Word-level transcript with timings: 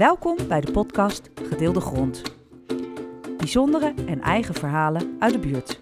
Welkom 0.00 0.36
bij 0.48 0.60
de 0.60 0.72
podcast 0.72 1.30
Gedeelde 1.34 1.80
Grond. 1.80 2.22
Bijzondere 3.36 3.94
en 4.06 4.20
eigen 4.20 4.54
verhalen 4.54 5.16
uit 5.18 5.32
de 5.32 5.38
buurt. 5.38 5.80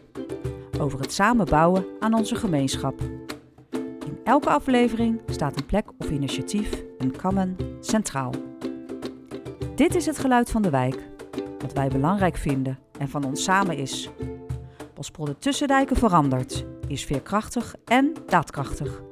Over 0.81 1.01
het 1.01 1.13
samen 1.13 1.47
bouwen 1.47 1.87
aan 2.01 2.15
onze 2.15 2.35
gemeenschap. 2.35 3.01
In 4.07 4.19
elke 4.25 4.51
aflevering 4.51 5.21
staat 5.27 5.57
een 5.57 5.67
plek 5.67 5.91
of 5.99 6.11
initiatief, 6.11 6.85
een 6.99 7.17
common, 7.17 7.57
centraal. 7.81 8.33
Dit 9.75 9.95
is 9.95 10.07
het 10.07 10.19
geluid 10.19 10.51
van 10.51 10.63
de 10.63 10.71
wijk, 10.71 11.09
wat 11.59 11.73
wij 11.73 11.89
belangrijk 11.89 12.37
vinden 12.37 12.79
en 12.99 13.09
van 13.09 13.25
ons 13.25 13.43
samen 13.43 13.77
is. 13.77 14.11
Bospolder 14.95 15.39
Tussendijken 15.39 15.97
verandert, 15.97 16.65
is 16.87 17.05
veerkrachtig 17.05 17.75
en 17.85 18.13
daadkrachtig. 18.27 19.03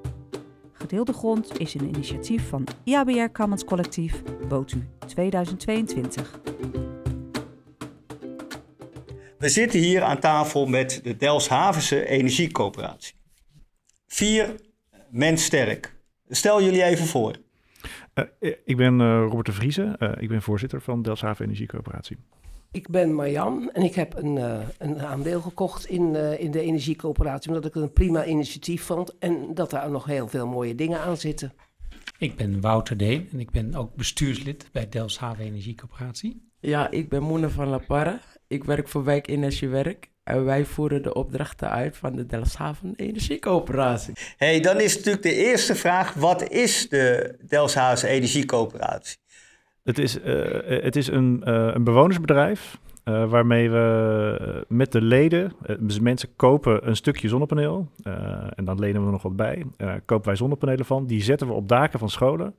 Gedeelde 0.86 1.12
Grond 1.12 1.60
is 1.60 1.74
een 1.74 1.88
initiatief 1.88 2.48
van 2.48 2.66
IABR 2.84 3.32
Commons 3.32 3.64
Collectief 3.64 4.22
BOTU 4.48 4.88
2022. 5.06 6.40
We 9.38 9.48
zitten 9.48 9.80
hier 9.80 10.02
aan 10.02 10.20
tafel 10.20 10.66
met 10.66 11.00
de 11.02 11.16
Delfshavense 11.16 12.06
Energiecoöperatie. 12.06 13.14
Vier 14.06 14.54
mens 15.10 15.44
sterk. 15.44 15.96
Stel 16.28 16.62
jullie 16.62 16.82
even 16.82 17.06
voor. 17.06 17.36
Uh, 18.18 18.52
ik 18.64 18.76
ben 18.76 19.00
uh, 19.00 19.26
Robert 19.28 19.46
de 19.46 19.52
Vrieze. 19.52 19.96
Uh, 19.98 20.12
ik 20.18 20.28
ben 20.28 20.42
voorzitter 20.42 20.80
van 20.80 21.02
Delfshaven 21.02 21.44
Energiecoöperatie. 21.44 22.16
Ik 22.70 22.88
ben 22.88 23.14
Marjan 23.14 23.70
en 23.72 23.82
ik 23.82 23.94
heb 23.94 24.16
een, 24.16 24.36
uh, 24.36 24.58
een 24.78 25.00
aandeel 25.00 25.40
gekocht 25.40 25.86
in, 25.86 26.14
uh, 26.14 26.40
in 26.40 26.50
de 26.50 26.60
energiecoöperatie, 26.60 27.48
omdat 27.48 27.66
ik 27.66 27.74
het 27.74 27.82
een 27.82 27.92
prima 27.92 28.24
initiatief 28.24 28.82
vond 28.82 29.18
en 29.18 29.54
dat 29.54 29.70
daar 29.70 29.90
nog 29.90 30.04
heel 30.04 30.28
veel 30.28 30.46
mooie 30.46 30.74
dingen 30.74 31.00
aan 31.00 31.16
zitten. 31.16 31.52
Ik 32.18 32.36
ben 32.36 32.60
Wouter 32.60 32.96
Deen 32.96 33.28
en 33.32 33.40
ik 33.40 33.50
ben 33.50 33.74
ook 33.74 33.94
bestuurslid 33.94 34.68
bij 34.72 34.88
Delfshaven 34.88 35.44
Energiecoöperatie. 35.44 36.50
Ja, 36.60 36.90
ik 36.90 37.08
ben 37.08 37.22
Moene 37.22 37.50
van 37.50 37.68
La 37.68 37.78
Parra. 37.78 38.20
Ik 38.48 38.64
werk 38.64 38.88
voor 38.88 39.04
Wijk 39.04 39.28
Energiewerk 39.28 40.10
en 40.22 40.44
wij 40.44 40.64
voeren 40.64 41.02
de 41.02 41.14
opdrachten 41.14 41.70
uit 41.70 41.96
van 41.96 42.16
de 42.16 42.26
Delfshaven 42.26 42.94
Energiecoöperatie. 42.96 44.14
hey, 44.36 44.60
dan 44.60 44.80
is 44.80 44.96
natuurlijk 44.96 45.22
de 45.22 45.34
eerste 45.34 45.74
vraag, 45.74 46.14
wat 46.14 46.48
is 46.50 46.88
de 46.88 47.34
Delfshavense 47.48 48.06
Energiecoöperatie? 48.06 49.16
Het 49.82 49.98
is, 49.98 50.18
uh, 50.18 50.24
het 50.82 50.96
is 50.96 51.06
een, 51.06 51.42
uh, 51.44 51.70
een 51.74 51.84
bewonersbedrijf 51.84 52.78
uh, 53.04 53.30
waarmee 53.30 53.70
we 53.70 54.64
met 54.68 54.92
de 54.92 55.02
leden, 55.02 55.52
dus 55.78 56.00
mensen 56.00 56.28
kopen 56.36 56.88
een 56.88 56.96
stukje 56.96 57.28
zonnepaneel 57.28 57.90
en 58.54 58.64
dan 58.64 58.78
lenen 58.78 59.00
we 59.00 59.06
er 59.06 59.12
nog 59.12 59.22
wat 59.22 59.36
bij. 59.36 59.64
kopen 60.04 60.26
wij 60.26 60.36
zonnepanelen 60.36 60.84
van, 60.84 61.06
die 61.06 61.22
zetten 61.22 61.46
we 61.46 61.52
op 61.52 61.68
daken 61.68 61.98
van 61.98 62.10
scholen. 62.10 62.54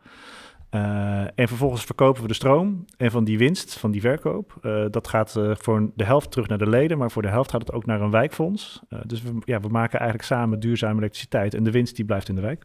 En 1.36 1.48
vervolgens 1.48 1.84
verkopen 1.84 2.22
we 2.22 2.28
de 2.28 2.34
stroom 2.34 2.86
en 2.98 3.12
van 3.12 3.24
die 3.24 3.38
winst, 3.38 3.74
van 3.74 3.92
die 3.92 4.02
verkoop, 4.02 4.54
dat 4.92 5.08
gaat 5.08 5.32
voor 5.52 5.92
de 5.96 6.04
helft 6.04 6.32
terug 6.32 6.48
naar 6.48 6.58
de 6.58 6.70
leden, 6.70 6.98
maar 6.98 7.12
voor 7.12 7.22
de 7.22 7.28
helft 7.28 7.52
gaat 7.52 7.62
het 7.62 7.72
ook 7.72 7.86
naar 7.86 8.02
een 8.02 8.12
wijkfonds. 8.12 8.82
dus 9.06 9.22
we, 9.22 9.30
ja, 9.46 9.60
we 9.60 9.68
maken 9.68 10.00
eigenlijk 10.00 10.30
samen 10.30 10.60
duurzame 10.60 10.98
elektriciteit 10.98 11.54
en 11.54 11.64
de 11.64 11.72
winst 11.72 11.96
die 11.96 12.06
blijft 12.06 12.30
in 12.30 12.36
de 12.36 12.42
wijk. 12.42 12.64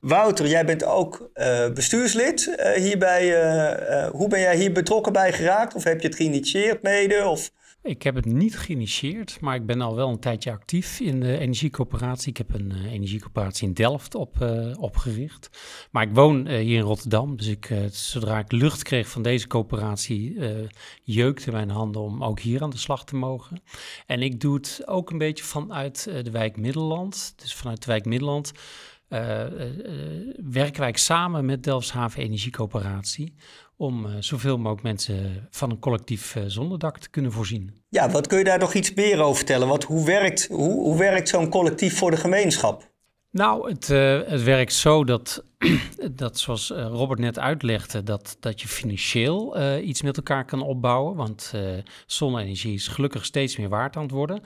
Wouter, 0.00 0.46
jij 0.46 0.64
bent 0.64 0.84
ook 0.84 1.30
uh, 1.34 1.70
bestuurslid 1.70 2.46
uh, 2.46 2.70
hierbij. 2.70 3.24
Uh, 3.26 4.08
hoe 4.08 4.28
ben 4.28 4.40
jij 4.40 4.56
hier 4.56 4.72
betrokken 4.72 5.12
bij 5.12 5.32
geraakt? 5.32 5.74
Of 5.74 5.84
heb 5.84 6.00
je 6.00 6.06
het 6.06 6.16
geïnitieerd 6.16 6.82
mede? 6.82 7.28
Of? 7.28 7.50
Ik 7.82 8.02
heb 8.02 8.14
het 8.14 8.24
niet 8.24 8.58
geïnitieerd, 8.58 9.40
maar 9.40 9.54
ik 9.54 9.66
ben 9.66 9.80
al 9.80 9.94
wel 9.94 10.08
een 10.08 10.20
tijdje 10.20 10.50
actief 10.50 11.00
in 11.00 11.20
de 11.20 11.38
energiecoöperatie. 11.38 12.28
Ik 12.28 12.36
heb 12.36 12.54
een 12.54 12.72
energiecoöperatie 12.86 13.68
in 13.68 13.74
Delft 13.74 14.14
op, 14.14 14.36
opgericht. 14.78 15.50
Maar 15.90 16.02
ik 16.02 16.14
woon 16.14 16.48
hier 16.48 16.76
in 16.76 16.84
Rotterdam, 16.84 17.36
dus 17.36 17.46
ik, 17.46 17.74
zodra 17.90 18.38
ik 18.38 18.52
lucht 18.52 18.82
kreeg 18.82 19.08
van 19.08 19.22
deze 19.22 19.46
coöperatie, 19.46 20.38
jeukte 21.02 21.50
mijn 21.50 21.70
handen 21.70 22.02
om 22.02 22.24
ook 22.24 22.40
hier 22.40 22.62
aan 22.62 22.70
de 22.70 22.78
slag 22.78 23.04
te 23.04 23.16
mogen. 23.16 23.62
En 24.06 24.22
ik 24.22 24.40
doe 24.40 24.54
het 24.54 24.82
ook 24.84 25.10
een 25.10 25.18
beetje 25.18 25.44
vanuit 25.44 26.04
de 26.22 26.30
wijk 26.30 26.56
Middelland. 26.56 27.32
Dus 27.36 27.54
vanuit 27.54 27.84
de 27.84 27.90
wijk 27.90 28.04
Middelland 28.04 28.52
werken 30.50 30.80
wij 30.80 30.92
samen 30.92 31.44
met 31.44 31.62
Delfshaven 31.62 32.22
Energiecoöperatie 32.22 33.34
om 33.78 34.06
uh, 34.06 34.12
zoveel 34.18 34.56
mogelijk 34.56 34.82
mensen 34.82 35.46
van 35.50 35.70
een 35.70 35.78
collectief 35.78 36.36
zonnedak 36.46 36.98
te 36.98 37.10
kunnen 37.10 37.32
voorzien. 37.32 37.82
Ja, 37.88 38.10
wat 38.10 38.26
kun 38.26 38.38
je 38.38 38.44
daar 38.44 38.58
nog 38.58 38.74
iets 38.74 38.94
meer 38.94 39.20
over 39.20 39.36
vertellen? 39.36 39.68
Wat, 39.68 39.84
hoe 39.84 40.06
werkt, 40.06 40.46
hoe, 40.46 40.72
hoe 40.72 40.98
werkt 40.98 41.28
zo'n 41.28 41.48
collectief 41.48 41.98
voor 41.98 42.10
de 42.10 42.16
gemeenschap? 42.16 42.90
Nou, 43.30 43.70
het, 43.70 43.86
het 44.28 44.42
werkt 44.42 44.72
zo 44.72 45.04
dat, 45.04 45.44
dat 46.22 46.38
zoals 46.38 46.70
Robert 46.70 47.20
net 47.20 47.38
uitlegde, 47.38 48.02
dat, 48.02 48.36
dat 48.40 48.60
je 48.60 48.68
financieel 48.68 49.60
iets 49.80 50.02
met 50.02 50.16
elkaar 50.16 50.44
kan 50.44 50.62
opbouwen. 50.62 51.16
Want 51.16 51.52
zonne-energie 52.06 52.74
is 52.74 52.88
gelukkig 52.88 53.24
steeds 53.24 53.56
meer 53.56 53.68
waard 53.68 53.96
aan 53.96 54.02
het 54.02 54.10
worden. 54.10 54.42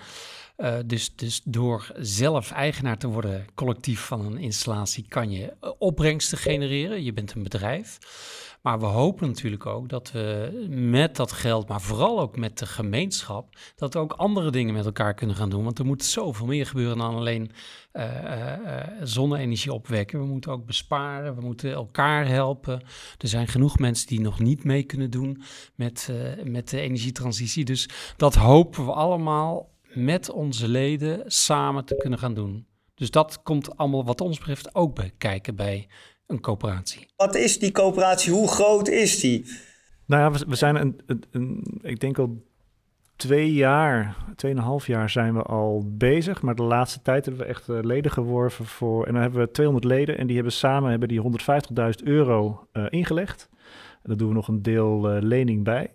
Uh, 0.63 0.75
dus, 0.87 1.17
dus 1.17 1.41
door 1.45 1.93
zelf 1.99 2.51
eigenaar 2.51 2.99
te 2.99 3.07
worden 3.07 3.47
collectief 3.55 4.01
van 4.01 4.25
een 4.25 4.39
installatie 4.39 5.05
kan 5.09 5.31
je 5.31 5.53
opbrengsten 5.79 6.39
genereren. 6.39 7.05
Je 7.05 7.13
bent 7.13 7.33
een 7.35 7.43
bedrijf. 7.43 7.99
Maar 8.63 8.79
we 8.81 8.87
hopen 8.87 9.27
natuurlijk 9.29 9.67
ook 9.67 9.89
dat 9.89 10.11
we 10.11 10.67
met 10.71 11.17
dat 11.17 11.33
geld, 11.33 11.69
maar 11.69 11.81
vooral 11.81 12.21
ook 12.21 12.37
met 12.37 12.59
de 12.59 12.67
gemeenschap, 12.67 13.57
dat 13.77 13.95
we 13.95 13.99
ook 13.99 14.13
andere 14.13 14.51
dingen 14.51 14.75
met 14.75 14.85
elkaar 14.85 15.15
kunnen 15.15 15.37
gaan 15.37 15.51
doen. 15.51 15.65
Want 15.65 15.79
er 15.79 15.85
moet 15.85 16.05
zoveel 16.05 16.47
meer 16.47 16.67
gebeuren 16.67 16.99
dan 16.99 17.15
alleen 17.15 17.51
uh, 17.93 18.53
zonne-energie 19.03 19.73
opwekken. 19.73 20.21
We 20.21 20.27
moeten 20.27 20.53
ook 20.53 20.67
besparen, 20.67 21.35
we 21.35 21.41
moeten 21.41 21.73
elkaar 21.73 22.27
helpen. 22.29 22.83
Er 23.19 23.29
zijn 23.29 23.49
genoeg 23.49 23.79
mensen 23.79 24.07
die 24.07 24.21
nog 24.21 24.39
niet 24.39 24.65
mee 24.65 24.83
kunnen 24.83 25.11
doen 25.11 25.43
met, 25.75 26.13
met 26.45 26.69
de 26.69 26.81
energietransitie. 26.81 27.65
Dus 27.65 27.89
dat 28.17 28.35
hopen 28.35 28.85
we 28.87 28.93
allemaal 28.93 29.71
met 29.95 30.31
onze 30.31 30.69
leden 30.69 31.23
samen 31.27 31.85
te 31.85 31.97
kunnen 31.97 32.19
gaan 32.19 32.35
doen. 32.35 32.67
Dus 32.95 33.11
dat 33.11 33.43
komt 33.43 33.77
allemaal 33.77 34.05
wat 34.05 34.21
ons 34.21 34.39
betreft 34.39 34.75
ook 34.75 34.95
bij 34.95 35.13
kijken 35.19 35.57
bij 35.57 35.89
een 36.27 36.41
coöperatie. 36.41 37.07
Wat 37.17 37.35
is 37.35 37.59
die 37.59 37.73
coöperatie? 37.73 38.33
Hoe 38.33 38.49
groot 38.49 38.89
is 38.89 39.21
die? 39.21 39.47
Nou 40.07 40.23
ja, 40.23 40.39
we, 40.39 40.45
we 40.49 40.55
zijn 40.57 40.77
een, 40.77 41.01
een, 41.07 41.23
een, 41.31 41.79
ik 41.83 42.01
denk 42.01 42.19
al 42.19 42.43
twee 43.17 43.53
jaar, 43.53 44.17
tweeënhalf 44.37 44.87
jaar 44.87 45.11
zijn 45.11 45.35
we 45.35 45.43
al 45.43 45.85
bezig. 45.87 46.43
Maar 46.43 46.55
de 46.55 46.63
laatste 46.63 47.03
tijd 47.03 47.25
hebben 47.25 47.43
we 47.43 47.49
echt 47.49 47.69
uh, 47.69 47.79
leden 47.81 48.11
geworven 48.11 48.67
voor. 48.67 49.07
En 49.07 49.13
dan 49.13 49.23
hebben 49.23 49.41
we 49.41 49.51
200 49.51 49.87
leden 49.87 50.19
en 50.19 50.27
die 50.27 50.35
hebben 50.35 50.53
samen 50.53 50.91
hebben 50.91 51.09
die 51.09 51.23
150.000 51.23 52.05
euro 52.05 52.67
uh, 52.73 52.87
ingelegd. 52.89 53.49
En 53.93 54.09
daar 54.09 54.17
doen 54.17 54.29
we 54.29 54.35
nog 54.35 54.49
een 54.49 54.63
deel 54.63 55.17
uh, 55.17 55.23
lening 55.23 55.65
bij. 55.65 55.93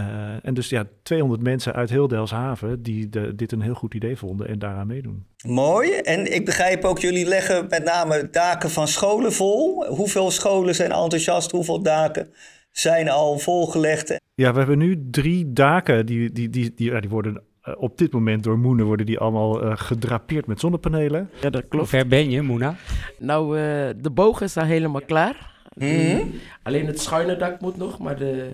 Uh, 0.00 0.06
en 0.42 0.54
dus 0.54 0.68
ja, 0.68 0.84
200 1.02 1.42
mensen 1.42 1.72
uit 1.72 1.90
heel 1.90 2.08
Delfshaven 2.08 2.82
die 2.82 3.08
de, 3.08 3.34
dit 3.34 3.52
een 3.52 3.60
heel 3.60 3.74
goed 3.74 3.94
idee 3.94 4.16
vonden 4.16 4.48
en 4.48 4.58
daaraan 4.58 4.86
meedoen. 4.86 5.26
Mooi. 5.46 5.90
En 5.90 6.34
ik 6.34 6.44
begrijp 6.44 6.84
ook, 6.84 6.98
jullie 6.98 7.26
leggen 7.26 7.66
met 7.68 7.84
name 7.84 8.28
daken 8.30 8.70
van 8.70 8.88
scholen 8.88 9.32
vol. 9.32 9.86
Hoeveel 9.86 10.30
scholen 10.30 10.74
zijn 10.74 10.92
enthousiast? 10.92 11.50
Hoeveel 11.50 11.82
daken 11.82 12.28
zijn 12.70 13.08
al 13.08 13.38
volgelegd? 13.38 14.20
Ja, 14.34 14.52
we 14.52 14.58
hebben 14.58 14.78
nu 14.78 15.08
drie 15.10 15.52
daken. 15.52 16.06
Die, 16.06 16.32
die, 16.32 16.50
die, 16.50 16.74
die, 16.74 16.90
ja, 16.90 17.00
die 17.00 17.10
worden 17.10 17.42
uh, 17.64 17.74
op 17.78 17.98
dit 17.98 18.12
moment 18.12 18.44
door 18.44 18.58
Moena 18.58 18.82
worden 18.82 19.06
die 19.06 19.18
allemaal 19.18 19.64
uh, 19.64 19.72
gedrapeerd 19.74 20.46
met 20.46 20.60
zonnepanelen. 20.60 21.30
Ja, 21.40 21.50
dat 21.50 21.68
klopt. 21.68 21.90
Hoe 21.90 21.98
ver 21.98 22.08
ben 22.08 22.30
je, 22.30 22.42
Moena? 22.42 22.74
Nou, 23.18 23.56
de 23.96 24.10
boog 24.10 24.40
is 24.40 24.56
al 24.56 24.64
helemaal 24.64 25.02
klaar. 25.02 25.54
Mm 25.74 25.88
-hmm. 25.88 26.32
Alleen 26.62 26.86
het 26.86 27.00
schuine 27.00 27.36
dak 27.36 27.60
moet 27.60 27.76
nog, 27.76 27.98
maar 27.98 28.18
de 28.18 28.52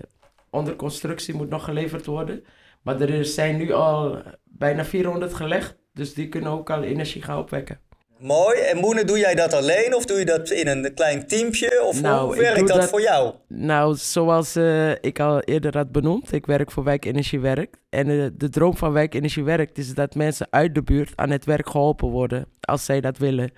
onder 0.53 0.75
constructie 0.75 1.33
moet 1.33 1.49
nog 1.49 1.63
geleverd 1.63 2.05
worden. 2.05 2.43
Maar 2.81 3.01
er 3.01 3.25
zijn 3.25 3.57
nu 3.57 3.71
al 3.71 4.21
bijna 4.43 4.85
400 4.85 5.33
gelegd, 5.33 5.77
dus 5.93 6.13
die 6.13 6.29
kunnen 6.29 6.51
ook 6.51 6.69
al 6.69 6.83
energie 6.83 7.21
gaan 7.21 7.37
opwekken. 7.37 7.79
Mooi. 8.17 8.59
En 8.59 8.77
Moene, 8.77 9.03
doe 9.03 9.17
jij 9.17 9.35
dat 9.35 9.53
alleen 9.53 9.95
of 9.95 10.05
doe 10.05 10.19
je 10.19 10.25
dat 10.25 10.49
in 10.49 10.67
een 10.67 10.93
klein 10.93 11.27
teampje? 11.27 11.83
Of 11.85 12.01
nou, 12.01 12.25
hoe 12.25 12.35
werkt 12.35 12.67
dat, 12.67 12.81
dat, 12.81 12.89
voor 12.89 13.01
jou? 13.01 13.33
Nou, 13.47 13.95
zoals 13.95 14.55
uh, 14.55 14.91
ik 14.91 15.19
al 15.19 15.39
eerder 15.39 15.77
had 15.77 15.91
benoemd, 15.91 16.31
ik 16.31 16.45
werk 16.45 16.71
voor 16.71 16.83
Wijk 16.83 17.05
Energiewerk. 17.05 17.75
En 17.89 18.09
uh, 18.09 18.27
de 18.33 18.49
droom 18.49 18.77
van 18.77 18.91
Wijk 18.91 19.13
Energiewerk 19.13 19.77
is 19.77 19.93
dat 19.93 20.15
mensen 20.15 20.47
uit 20.49 20.75
de 20.75 20.83
buurt 20.83 21.11
aan 21.15 21.29
het 21.29 21.45
werk 21.45 21.69
geholpen 21.69 22.07
worden, 22.07 22.45
als 22.59 22.85
zij 22.85 23.01
dat 23.01 23.17
willen. 23.17 23.51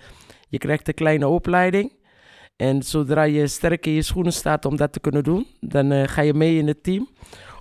Je 0.49 0.57
krijgt 0.57 0.87
een 0.87 0.93
kleine 0.93 1.27
opleiding. 1.27 1.91
En 2.55 2.83
zodra 2.83 3.23
je 3.23 3.47
sterk 3.47 3.85
in 3.85 3.91
je 3.91 4.01
schoenen 4.01 4.33
staat 4.33 4.65
om 4.65 4.77
dat 4.77 4.93
te 4.93 4.99
kunnen 4.99 5.23
doen, 5.23 5.47
dan 5.59 5.91
uh, 5.91 6.07
ga 6.07 6.21
je 6.21 6.33
mee 6.33 6.57
in 6.57 6.67
het 6.67 6.83
team. 6.83 7.09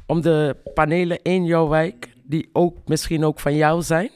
Om 0.07 0.21
de 0.21 0.57
panelen 0.75 1.23
in 1.23 1.45
jouw 1.45 1.69
wijk, 1.69 2.09
die 2.25 2.51
ook 2.53 2.77
misschien 2.85 3.25
ook 3.25 3.41
van 3.41 3.57
jou 3.57 3.83
zijn, 3.83 4.11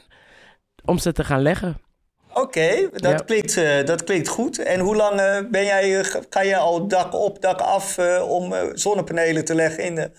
om 0.84 0.98
ze 0.98 1.12
te 1.12 1.24
gaan 1.24 1.42
leggen. 1.42 1.80
Oké, 2.28 2.40
okay, 2.40 2.88
dat, 2.92 3.12
ja. 3.12 3.16
klinkt, 3.16 3.56
uh, 3.56 3.84
dat 3.84 4.04
klinkt 4.04 4.28
goed. 4.28 4.58
En 4.58 4.80
hoe 4.80 4.96
lang 4.96 5.20
uh, 5.20 5.38
ben 5.50 5.64
jij, 5.64 6.04
ga 6.04 6.42
je 6.42 6.56
al 6.56 6.88
dak 6.88 7.14
op, 7.14 7.42
dak 7.42 7.60
af 7.60 7.98
om 8.22 8.54
zonnepanelen 8.72 9.44
te 9.44 9.54
leggen 9.54 9.84
in, 9.84 9.94
de, 9.94 10.10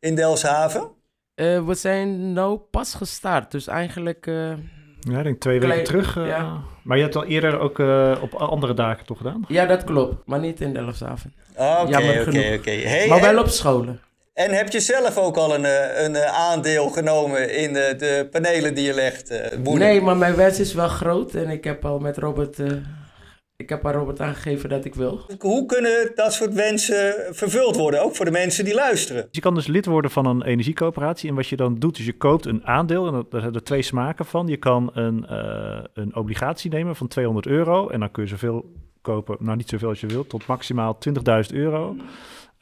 in 0.00 0.14
Delfshaven? 0.14 0.90
we 1.34 1.74
zijn 1.74 2.32
nou 2.32 2.58
pas 2.58 2.94
gestart, 2.94 3.50
dus 3.50 3.66
eigenlijk 3.66 4.26
Ja, 5.10 5.18
ik 5.18 5.24
denk 5.24 5.40
twee 5.40 5.60
weken 5.60 5.84
terug. 5.84 6.16
eh, 6.16 6.26
ja. 6.26 6.60
Maar 6.82 6.96
je 6.96 7.02
hebt 7.02 7.16
al 7.16 7.24
eerder 7.24 7.58
ook 7.58 7.78
eh, 7.78 8.16
op 8.20 8.34
andere 8.34 8.74
daken 8.74 9.06
toch 9.06 9.16
gedaan? 9.16 9.44
Ja, 9.48 9.66
dat 9.66 9.84
klopt. 9.84 10.14
Maar 10.26 10.40
niet 10.40 10.60
in. 10.60 10.78
Oké, 10.78 11.90
Jammer 11.90 12.20
oké, 12.28 12.54
oké. 12.58 12.70
Hey, 12.70 13.08
maar 13.08 13.20
wel 13.20 13.38
op 13.38 13.48
scholen. 13.48 14.00
En 14.34 14.50
heb 14.52 14.68
je 14.72 14.80
zelf 14.80 15.18
ook 15.18 15.36
al 15.36 15.54
een, 15.54 15.64
eh, 15.64 16.04
een 16.04 16.16
aandeel 16.16 16.88
genomen 16.88 17.56
in 17.56 17.72
de, 17.72 17.94
de 17.98 18.28
panelen 18.30 18.74
die 18.74 18.84
je 18.84 18.94
legt, 18.94 19.30
eh 19.30 19.58
moeder? 19.58 19.88
Nee, 19.88 20.00
maar 20.00 20.16
mijn 20.16 20.34
wens 20.34 20.60
is 20.60 20.74
wel 20.74 20.88
groot. 20.88 21.34
En 21.34 21.48
ik 21.50 21.64
heb 21.64 21.84
al 21.84 21.98
met 21.98 22.16
Robert... 22.18 22.56
ik 23.64 23.70
heb 23.70 23.86
aan 23.86 23.92
Robert 23.92 24.20
aangegeven 24.20 24.68
dat 24.68 24.84
ik 24.84 24.94
wil. 24.94 25.20
Hoe 25.38 25.66
kunnen 25.66 26.10
dat 26.14 26.32
soort 26.32 26.54
wensen 26.54 27.14
vervuld 27.30 27.76
worden, 27.76 28.02
ook 28.02 28.16
voor 28.16 28.24
de 28.24 28.30
mensen 28.30 28.64
die 28.64 28.74
luisteren? 28.74 29.28
Je 29.30 29.40
kan 29.40 29.54
dus 29.54 29.66
lid 29.66 29.86
worden 29.86 30.10
van 30.10 30.26
een 30.26 30.42
energiecoöperatie. 30.42 31.28
En 31.28 31.34
wat 31.34 31.48
je 31.48 31.56
dan 31.56 31.78
doet, 31.78 31.98
is 31.98 32.04
je 32.04 32.16
koopt 32.16 32.46
een 32.46 32.66
aandeel. 32.66 33.06
En 33.06 33.12
dat, 33.12 33.30
daar 33.30 33.42
hebben 33.42 33.60
er 33.60 33.66
twee 33.66 33.82
smaken 33.82 34.24
van. 34.24 34.46
Je 34.46 34.56
kan 34.56 34.90
een, 34.94 35.26
eh, 35.26 35.84
een 35.94 36.16
obligatie 36.16 36.70
nemen 36.70 36.96
van 36.96 37.08
200 37.08 37.46
euro. 37.46 37.88
En 37.88 38.00
dan 38.00 38.10
kun 38.10 38.22
je 38.22 38.28
zoveel 38.28 38.72
kopen, 39.00 39.36
nou 39.40 39.56
niet 39.56 39.68
zoveel 39.68 39.88
als 39.88 40.00
je 40.00 40.06
wilt, 40.06 40.28
tot 40.28 40.46
maximaal 40.46 40.98
20.000 40.98 41.52
euro. 41.54 41.96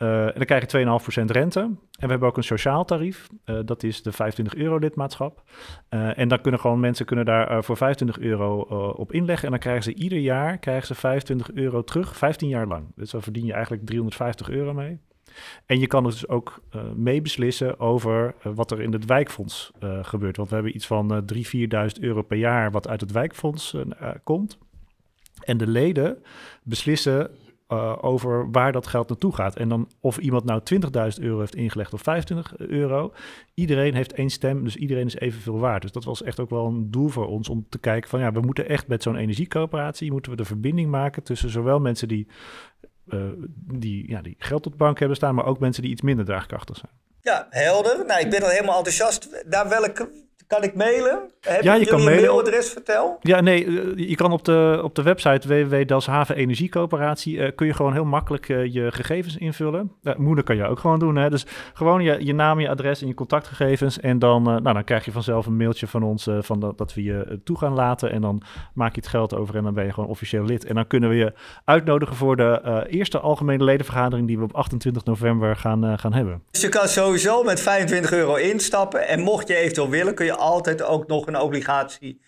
Eh, 0.02 0.26
en 0.26 0.32
dan 0.34 0.44
krijg 0.44 0.60
je 0.60 0.66
2,5% 0.66 1.30
rente. 1.30 1.60
En 1.60 1.78
we 1.98 2.06
hebben 2.06 2.28
ook 2.28 2.36
een 2.36 2.44
sociaal 2.44 2.84
tarief. 2.84 3.28
Eh, 3.44 3.58
dat 3.64 3.82
is 3.82 4.02
de 4.02 4.12
25 4.12 4.54
euro 4.54 4.78
lidmaatschap. 4.78 5.42
Eh, 5.88 6.18
en 6.18 6.28
dan 6.28 6.40
kunnen 6.40 6.60
gewoon 6.60 6.80
mensen 6.80 7.06
kunnen 7.06 7.24
daar 7.24 7.64
voor 7.64 7.76
25 7.76 8.24
euro 8.24 8.60
op 8.96 9.12
inleggen. 9.12 9.44
En 9.44 9.50
dan 9.50 9.60
krijgen 9.60 9.82
ze 9.82 9.94
ieder 9.94 10.18
jaar 10.18 10.58
krijgen 10.58 10.86
ze 10.86 10.94
25 10.94 11.52
euro 11.52 11.84
terug, 11.84 12.16
15 12.16 12.48
jaar 12.48 12.66
lang. 12.66 12.84
Dus 12.96 13.10
dan 13.10 13.22
verdien 13.22 13.46
je 13.46 13.52
eigenlijk 13.52 13.86
350 13.86 14.50
euro 14.50 14.72
mee. 14.72 14.98
En 15.66 15.78
je 15.78 15.86
kan 15.86 16.04
dus 16.04 16.28
ook 16.28 16.62
meebeslissen 16.94 17.80
over 17.80 18.34
wat 18.42 18.70
er 18.70 18.80
in 18.80 18.92
het 18.92 19.04
wijkfonds 19.04 19.72
gebeurt. 20.02 20.36
Want 20.36 20.48
we 20.48 20.54
hebben 20.54 20.76
iets 20.76 20.86
van 20.86 21.14
eh 21.14 21.18
3.000, 21.24 21.48
4.000 21.48 22.00
euro 22.00 22.22
per 22.22 22.36
jaar 22.36 22.70
wat 22.70 22.88
uit 22.88 23.00
het 23.00 23.12
wijkfonds 23.12 23.76
komt. 24.24 24.58
En 25.44 25.56
de 25.56 25.66
leden 25.66 26.22
beslissen 26.62 27.30
eh, 27.72 27.98
over 28.00 28.50
waar 28.50 28.72
dat 28.72 28.86
geld 28.86 29.08
naartoe 29.08 29.34
gaat. 29.34 29.56
En 29.56 29.68
dan 29.68 29.88
of 30.00 30.18
iemand 30.18 30.44
nou 30.44 30.60
20.000 30.64 31.22
euro 31.22 31.38
heeft 31.38 31.54
ingelegd 31.54 31.92
of 31.92 32.00
25 32.00 32.56
euro. 32.56 33.12
Iedereen 33.54 33.94
heeft 33.94 34.12
één 34.12 34.30
stem, 34.30 34.64
dus 34.64 34.76
iedereen 34.76 35.06
is 35.06 35.16
evenveel 35.16 35.58
waard. 35.58 35.82
Dus 35.82 35.92
dat 35.92 36.04
was 36.04 36.22
echt 36.22 36.40
ook 36.40 36.50
wel 36.50 36.66
een 36.66 36.90
doel 36.90 37.08
voor 37.08 37.26
ons 37.26 37.48
om 37.48 37.66
te 37.68 37.78
kijken 37.78 38.10
van 38.10 38.20
ja, 38.20 38.32
we 38.32 38.40
moeten 38.40 38.68
echt 38.68 38.86
met 38.86 39.02
zo'n 39.02 39.16
energiecoöperatie, 39.16 40.10
moeten 40.12 40.30
we 40.30 40.36
de 40.36 40.44
verbinding 40.44 40.90
maken 40.90 41.22
tussen 41.22 41.50
zowel 41.50 41.80
mensen 41.80 42.08
die, 42.08 42.28
eh, 43.08 43.20
die, 43.54 44.10
ja, 44.10 44.22
die 44.22 44.34
geld 44.38 44.66
op 44.66 44.72
de 44.72 44.78
bank 44.78 44.98
hebben 44.98 45.16
staan, 45.16 45.34
maar 45.34 45.46
ook 45.46 45.58
mensen 45.58 45.82
die 45.82 45.92
iets 45.92 46.02
minder 46.02 46.24
draagkrachtig 46.24 46.76
zijn. 46.76 46.92
Ja, 47.20 47.46
helder. 47.50 48.06
Nou, 48.06 48.20
ik 48.20 48.30
ben 48.30 48.42
al 48.42 48.48
helemaal 48.48 48.76
enthousiast. 48.76 49.44
Naar 49.48 49.68
welke 49.68 50.10
kan 50.52 50.62
ik 50.62 50.74
mailen? 50.74 51.18
Heb 51.40 51.62
Ja, 51.62 51.74
je 51.74 51.86
kan 51.86 52.04
mailen. 52.04 52.24
mailadres, 52.24 52.68
vertel. 52.68 53.18
Ja, 53.20 53.40
nee, 53.40 53.64
eh, 53.64 54.08
je 54.08 54.14
kan 54.14 54.32
op 54.32 54.44
de, 54.44 54.80
op 54.82 54.94
de 54.94 55.02
website 55.02 55.48
www.delshaven 55.48 56.36
Energiecoöperatie 56.36 57.42
eh, 57.42 57.54
kun 57.54 57.66
je 57.66 57.74
gewoon 57.74 57.92
heel 57.92 58.04
makkelijk 58.04 58.48
eh, 58.48 58.72
je 58.72 58.92
gegevens 58.92 59.36
invullen. 59.36 59.92
Uh, 60.02 60.16
moeder 60.16 60.44
kan 60.44 60.56
je 60.56 60.66
ook 60.66 60.78
gewoon 60.78 60.98
doen. 60.98 61.16
Hè? 61.16 61.30
Dus 61.30 61.46
gewoon 61.74 62.02
je, 62.02 62.24
je 62.24 62.34
naam, 62.34 62.60
je 62.60 62.68
adres 62.68 63.00
en 63.00 63.06
je 63.06 63.14
contactgegevens. 63.14 64.00
En 64.00 64.18
dan, 64.18 64.42
nou, 64.42 64.62
dan 64.62 64.84
krijg 64.84 65.04
je 65.04 65.12
vanzelf 65.12 65.46
een 65.46 65.56
mailtje 65.56 65.86
van 65.86 66.02
ons 66.02 66.28
van 66.40 66.60
dat, 66.60 66.78
dat 66.78 66.94
we 66.94 67.02
je 67.02 67.40
toe 67.44 67.58
gaan 67.58 67.74
laten. 67.74 68.10
En 68.10 68.20
dan 68.20 68.42
maak 68.74 68.94
je 68.94 69.00
het 69.00 69.10
geld 69.10 69.34
over 69.34 69.56
en 69.56 69.62
dan 69.62 69.74
ben 69.74 69.84
je 69.84 69.92
gewoon 69.92 70.08
officieel 70.08 70.44
lid. 70.44 70.64
En 70.64 70.74
dan 70.74 70.86
kunnen 70.86 71.08
we 71.08 71.16
je 71.16 71.32
uitnodigen 71.64 72.16
voor 72.16 72.36
de 72.36 72.86
eerste 72.88 73.18
algemene 73.18 73.64
ledenvergadering 73.64 74.26
die 74.26 74.38
we 74.38 74.44
op 74.44 74.54
28 74.54 75.04
november 75.04 75.56
gaan, 75.56 75.98
gaan 75.98 76.12
hebben. 76.12 76.42
Dus 76.50 76.60
je 76.60 76.68
kan 76.68 76.88
sowieso 76.88 77.42
met 77.42 77.60
25 77.60 78.12
euro 78.12 78.34
instappen. 78.34 79.08
En 79.08 79.20
mocht 79.20 79.48
je 79.48 79.54
eventueel 79.56 79.88
willen, 79.88 80.14
kun 80.14 80.26
je 80.26 80.40
altijd 80.42 80.82
ook 80.82 81.06
nog 81.06 81.26
een 81.26 81.38
obligatie 81.38 82.20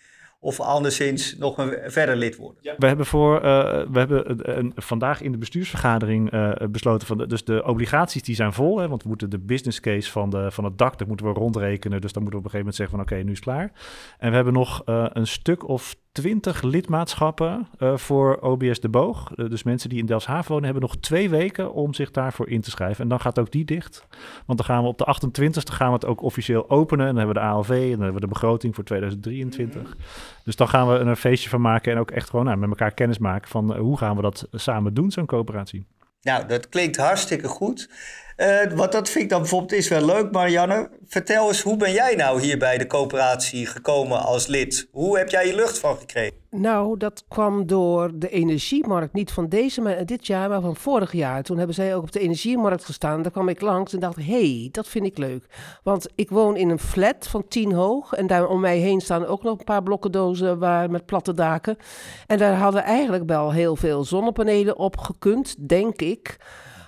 of 0.45 0.59
anderszins 0.59 1.37
nog 1.37 1.57
een 1.57 1.91
verder 1.91 2.15
lid 2.15 2.35
worden. 2.35 2.75
We 2.77 2.87
hebben, 2.87 3.05
voor, 3.05 3.35
eh, 3.41 3.85
we 3.91 3.99
hebben 3.99 4.71
vandaag 4.75 5.21
in 5.21 5.31
de 5.31 5.37
bestuursvergadering 5.37 6.31
eh, 6.31 6.51
besloten 6.69 7.07
van 7.07 7.17
de, 7.17 7.27
dus 7.27 7.43
de 7.43 7.63
obligaties 7.65 8.23
die 8.23 8.35
zijn 8.35 8.53
vol, 8.53 8.79
hè, 8.79 8.87
want 8.87 9.03
we 9.03 9.07
moeten 9.07 9.29
de 9.29 9.39
business 9.39 9.79
case 9.79 10.11
van, 10.11 10.29
de, 10.29 10.51
van 10.51 10.63
het 10.63 10.77
dak, 10.77 10.97
dat 10.97 11.07
moeten 11.07 11.25
we 11.25 11.31
rondrekenen, 11.31 12.01
dus 12.01 12.13
dan 12.13 12.21
moeten 12.21 12.41
we 12.41 12.47
op 12.47 12.53
een 12.53 12.59
gegeven 12.59 12.75
moment 12.75 12.75
zeggen 12.75 12.97
van 12.97 13.05
oké, 13.05 13.23
nu 13.23 13.31
is 13.31 13.37
het 13.37 13.45
klaar. 13.45 13.71
En 14.17 14.29
we 14.29 14.35
hebben 14.35 14.53
nog 14.53 14.81
eh, 14.85 15.05
een 15.09 15.27
stuk 15.27 15.67
of 15.67 15.95
twintig 16.15 16.61
lidmaatschappen 16.61 17.67
eh, 17.77 17.97
voor 17.97 18.37
OBS 18.37 18.79
de 18.79 18.89
Boog. 18.89 19.31
Eh, 19.35 19.49
dus 19.49 19.63
mensen 19.63 19.89
die 19.89 19.99
in 19.99 20.05
Delfshaven 20.05 20.47
wonen 20.47 20.63
hebben 20.63 20.81
nog 20.81 20.97
twee 20.97 21.29
weken 21.29 21.73
om 21.73 21.93
zich 21.93 22.11
daarvoor 22.11 22.49
in 22.49 22.61
te 22.61 22.69
schrijven. 22.69 23.03
En 23.03 23.09
dan 23.09 23.19
gaat 23.19 23.39
ook 23.39 23.51
die 23.51 23.65
dicht, 23.65 24.07
want 24.45 24.57
dan 24.57 24.67
gaan 24.67 24.81
we 24.81 24.87
op 24.87 24.97
de 24.97 25.05
28e 25.05 25.73
gaan 25.73 25.87
we 25.87 25.93
het 25.93 26.05
ook 26.05 26.21
officieel 26.21 26.69
openen. 26.69 27.07
En 27.07 27.15
dan 27.15 27.25
hebben 27.25 27.35
we 27.35 27.47
de 27.47 27.53
ALV 27.53 27.69
en 27.69 27.89
dan 27.89 27.89
hebben 27.89 28.13
we 28.13 28.19
de 28.19 28.27
begroting 28.27 28.75
voor 28.75 28.83
2023. 28.83 29.95
Dus 30.43 30.55
dan 30.55 30.67
gaan 30.67 30.87
we 30.87 30.93
er 30.93 31.07
een 31.07 31.15
feestje 31.15 31.49
van 31.49 31.61
maken 31.61 31.91
en 31.91 31.97
ook 31.97 32.11
echt 32.11 32.29
gewoon 32.29 32.45
nou, 32.45 32.57
met 32.57 32.69
elkaar 32.69 32.93
kennis 32.93 33.17
maken 33.17 33.49
van 33.49 33.73
eh, 33.73 33.79
hoe 33.79 33.97
gaan 33.97 34.15
we 34.15 34.21
dat 34.21 34.47
samen 34.51 34.93
doen, 34.93 35.11
zo'n 35.11 35.25
coöperatie. 35.25 35.85
Nou, 36.21 36.47
dat 36.47 36.69
klinkt 36.69 36.97
hartstikke 36.97 37.47
goed. 37.47 37.89
Eh, 38.35 38.71
wat 38.75 38.91
dat 38.91 39.09
vind 39.09 39.23
ik 39.23 39.29
dan 39.29 39.39
bijvoorbeeld 39.39 39.71
is 39.71 39.87
wel 39.87 40.05
leuk, 40.05 40.31
Marianne. 40.31 40.89
Vertel 41.05 41.47
eens, 41.47 41.61
hoe 41.61 41.77
ben 41.77 41.91
jij 41.91 42.15
nou 42.15 42.41
hier 42.41 42.57
bij 42.57 42.77
de 42.77 42.87
coöperatie 42.87 43.65
gekomen 43.65 44.19
als 44.19 44.47
lid? 44.47 44.87
Hoe 44.91 45.17
heb 45.17 45.29
jij 45.29 45.47
je 45.47 45.55
lucht 45.55 45.79
van 45.79 45.97
gekregen? 45.97 46.37
Nou, 46.49 46.97
dat 46.97 47.23
kwam 47.27 47.67
door 47.67 48.11
de 48.13 48.29
energiemarkt. 48.29 49.13
Niet 49.13 49.31
van 49.31 49.49
deze, 49.49 49.81
maar 49.81 50.05
dit 50.05 50.27
jaar, 50.27 50.49
maar 50.49 50.61
van 50.61 50.75
vorig 50.75 51.11
jaar. 51.11 51.43
Toen 51.43 51.57
hebben 51.57 51.75
zij 51.75 51.95
ook 51.95 52.03
op 52.03 52.11
de 52.11 52.19
energiemarkt 52.19 52.85
gestaan. 52.85 53.21
Daar 53.21 53.31
kwam 53.31 53.49
ik 53.49 53.61
langs 53.61 53.93
en 53.93 53.99
dacht, 53.99 54.15
hé, 54.15 54.23
hey, 54.23 54.69
dat 54.71 54.87
vind 54.87 55.05
ik 55.05 55.17
leuk. 55.17 55.45
Want 55.83 56.07
ik 56.15 56.29
woon 56.29 56.57
in 56.57 56.69
een 56.69 56.79
flat 56.79 57.27
van 57.27 57.47
tien 57.47 57.71
hoog. 57.71 58.13
En 58.13 58.27
daar 58.27 58.47
om 58.47 58.59
mij 58.59 58.77
heen 58.77 59.01
staan 59.01 59.25
ook 59.25 59.43
nog 59.43 59.59
een 59.59 59.65
paar 59.65 59.83
blokkendozen 59.83 60.59
waar, 60.59 60.91
met 60.91 61.05
platte 61.05 61.33
daken. 61.33 61.77
En 62.27 62.37
daar 62.37 62.55
hadden 62.55 62.83
eigenlijk 62.83 63.25
wel 63.25 63.51
heel 63.51 63.75
veel 63.75 64.03
zonnepanelen 64.03 64.77
op 64.77 64.97
gekund, 64.97 65.69
denk 65.69 66.01
ik. 66.01 66.37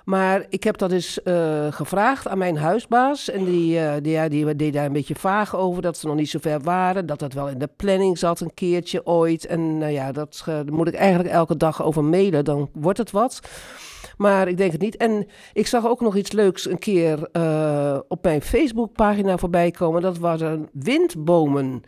Maar 0.07 0.45
ik 0.49 0.63
heb 0.63 0.77
dat 0.77 0.91
eens 0.91 1.23
eh, 1.23 1.67
gevraagd 1.69 2.27
aan 2.27 2.37
mijn 2.37 2.57
huisbaas. 2.57 3.29
En 3.29 3.45
die, 3.45 3.79
eh, 3.79 3.93
die, 4.01 4.11
ja, 4.11 4.27
die 4.27 4.55
deed 4.55 4.73
daar 4.73 4.85
een 4.85 4.93
beetje 4.93 5.15
vaag 5.15 5.55
over 5.55 5.81
dat 5.81 5.97
ze 5.97 6.07
nog 6.07 6.15
niet 6.15 6.29
zo 6.29 6.39
ver 6.41 6.61
waren. 6.61 7.05
Dat 7.05 7.19
dat 7.19 7.33
wel 7.33 7.49
in 7.49 7.57
de 7.57 7.69
planning 7.75 8.17
zat 8.17 8.39
een 8.39 8.53
keertje 8.53 9.05
ooit. 9.05 9.45
En 9.45 9.77
nou 9.77 9.91
ja, 9.91 10.11
dat 10.11 10.45
moet 10.65 10.87
ik 10.87 10.93
eigenlijk 10.93 11.29
elke 11.29 11.57
dag 11.57 11.83
over 11.83 12.03
mailen. 12.03 12.45
Dan 12.45 12.69
wordt 12.73 12.97
het 12.97 13.11
wat. 13.11 13.39
Maar 14.17 14.47
ik 14.47 14.57
denk 14.57 14.71
het 14.71 14.81
niet. 14.81 14.97
En 14.97 15.27
ik 15.53 15.67
zag 15.67 15.87
ook 15.87 16.01
nog 16.01 16.15
iets 16.15 16.31
leuks 16.31 16.69
een 16.69 16.79
keer 16.79 17.29
eh, 17.31 17.99
op 18.07 18.23
mijn 18.23 18.41
Facebookpagina 18.41 19.37
voorbij 19.37 19.71
komen. 19.71 20.01
Dat 20.01 20.17
waren 20.17 20.69
windbomen. 20.73 21.83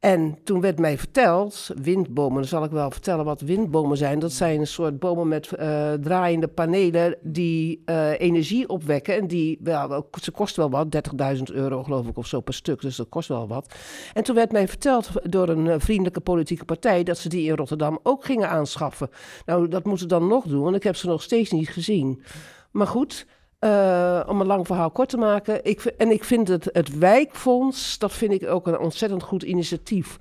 En 0.00 0.38
toen 0.44 0.60
werd 0.60 0.78
mij 0.78 0.98
verteld, 0.98 1.70
windbomen, 1.82 2.34
dan 2.34 2.44
zal 2.44 2.64
ik 2.64 2.70
wel 2.70 2.90
vertellen 2.90 3.24
wat 3.24 3.40
windbomen 3.40 3.96
zijn. 3.96 4.18
Dat 4.18 4.32
zijn 4.32 4.60
een 4.60 4.66
soort 4.66 4.98
bomen 4.98 5.28
met 5.28 5.52
eh, 5.52 5.92
draaiende 5.92 6.48
panelen 6.48 7.16
die 7.22 7.82
eh, 7.84 8.20
energie 8.20 8.68
opwekken. 8.68 9.16
En 9.16 9.26
die, 9.26 9.58
wel, 9.62 10.08
ze 10.20 10.30
kosten 10.30 10.70
wel 10.70 10.84
wat, 10.84 11.36
30.000 11.36 11.42
euro 11.54 11.82
geloof 11.82 12.06
ik 12.06 12.16
of 12.16 12.26
zo 12.26 12.40
per 12.40 12.54
stuk, 12.54 12.80
dus 12.80 12.96
dat 12.96 13.08
kost 13.08 13.28
wel 13.28 13.48
wat. 13.48 13.74
En 14.12 14.22
toen 14.22 14.34
werd 14.34 14.52
mij 14.52 14.68
verteld 14.68 15.10
door 15.22 15.48
een 15.48 15.68
eh, 15.68 15.74
vriendelijke 15.78 16.20
politieke 16.20 16.64
partij 16.64 17.02
dat 17.02 17.18
ze 17.18 17.28
die 17.28 17.48
in 17.48 17.56
Rotterdam 17.56 17.98
ook 18.02 18.24
gingen 18.24 18.48
aanschaffen. 18.48 19.10
Nou, 19.46 19.68
dat 19.68 19.84
moeten 19.84 20.02
ze 20.08 20.18
dan 20.18 20.28
nog 20.28 20.44
doen, 20.44 20.62
want 20.62 20.76
ik 20.76 20.82
heb 20.82 20.96
ze 20.96 21.06
nog 21.06 21.22
steeds 21.22 21.50
niet 21.50 21.68
gezien. 21.68 22.22
Maar 22.70 22.86
goed, 22.86 23.26
eh, 23.60 24.20
om 24.26 24.40
een 24.40 24.46
lang 24.46 24.66
verhaal 24.66 24.90
kort 24.90 25.08
te 25.08 25.16
maken. 25.16 25.64
Ik, 25.64 25.80
en 25.80 26.10
ik 26.10 26.24
vind 26.24 26.48
het, 26.48 26.68
het 26.72 26.98
wijkfonds, 26.98 27.98
dat 27.98 28.12
vind 28.12 28.32
ik 28.32 28.48
ook 28.48 28.66
een 28.66 28.78
ontzettend 28.78 29.22
goed 29.22 29.42
initiatief. 29.42 30.18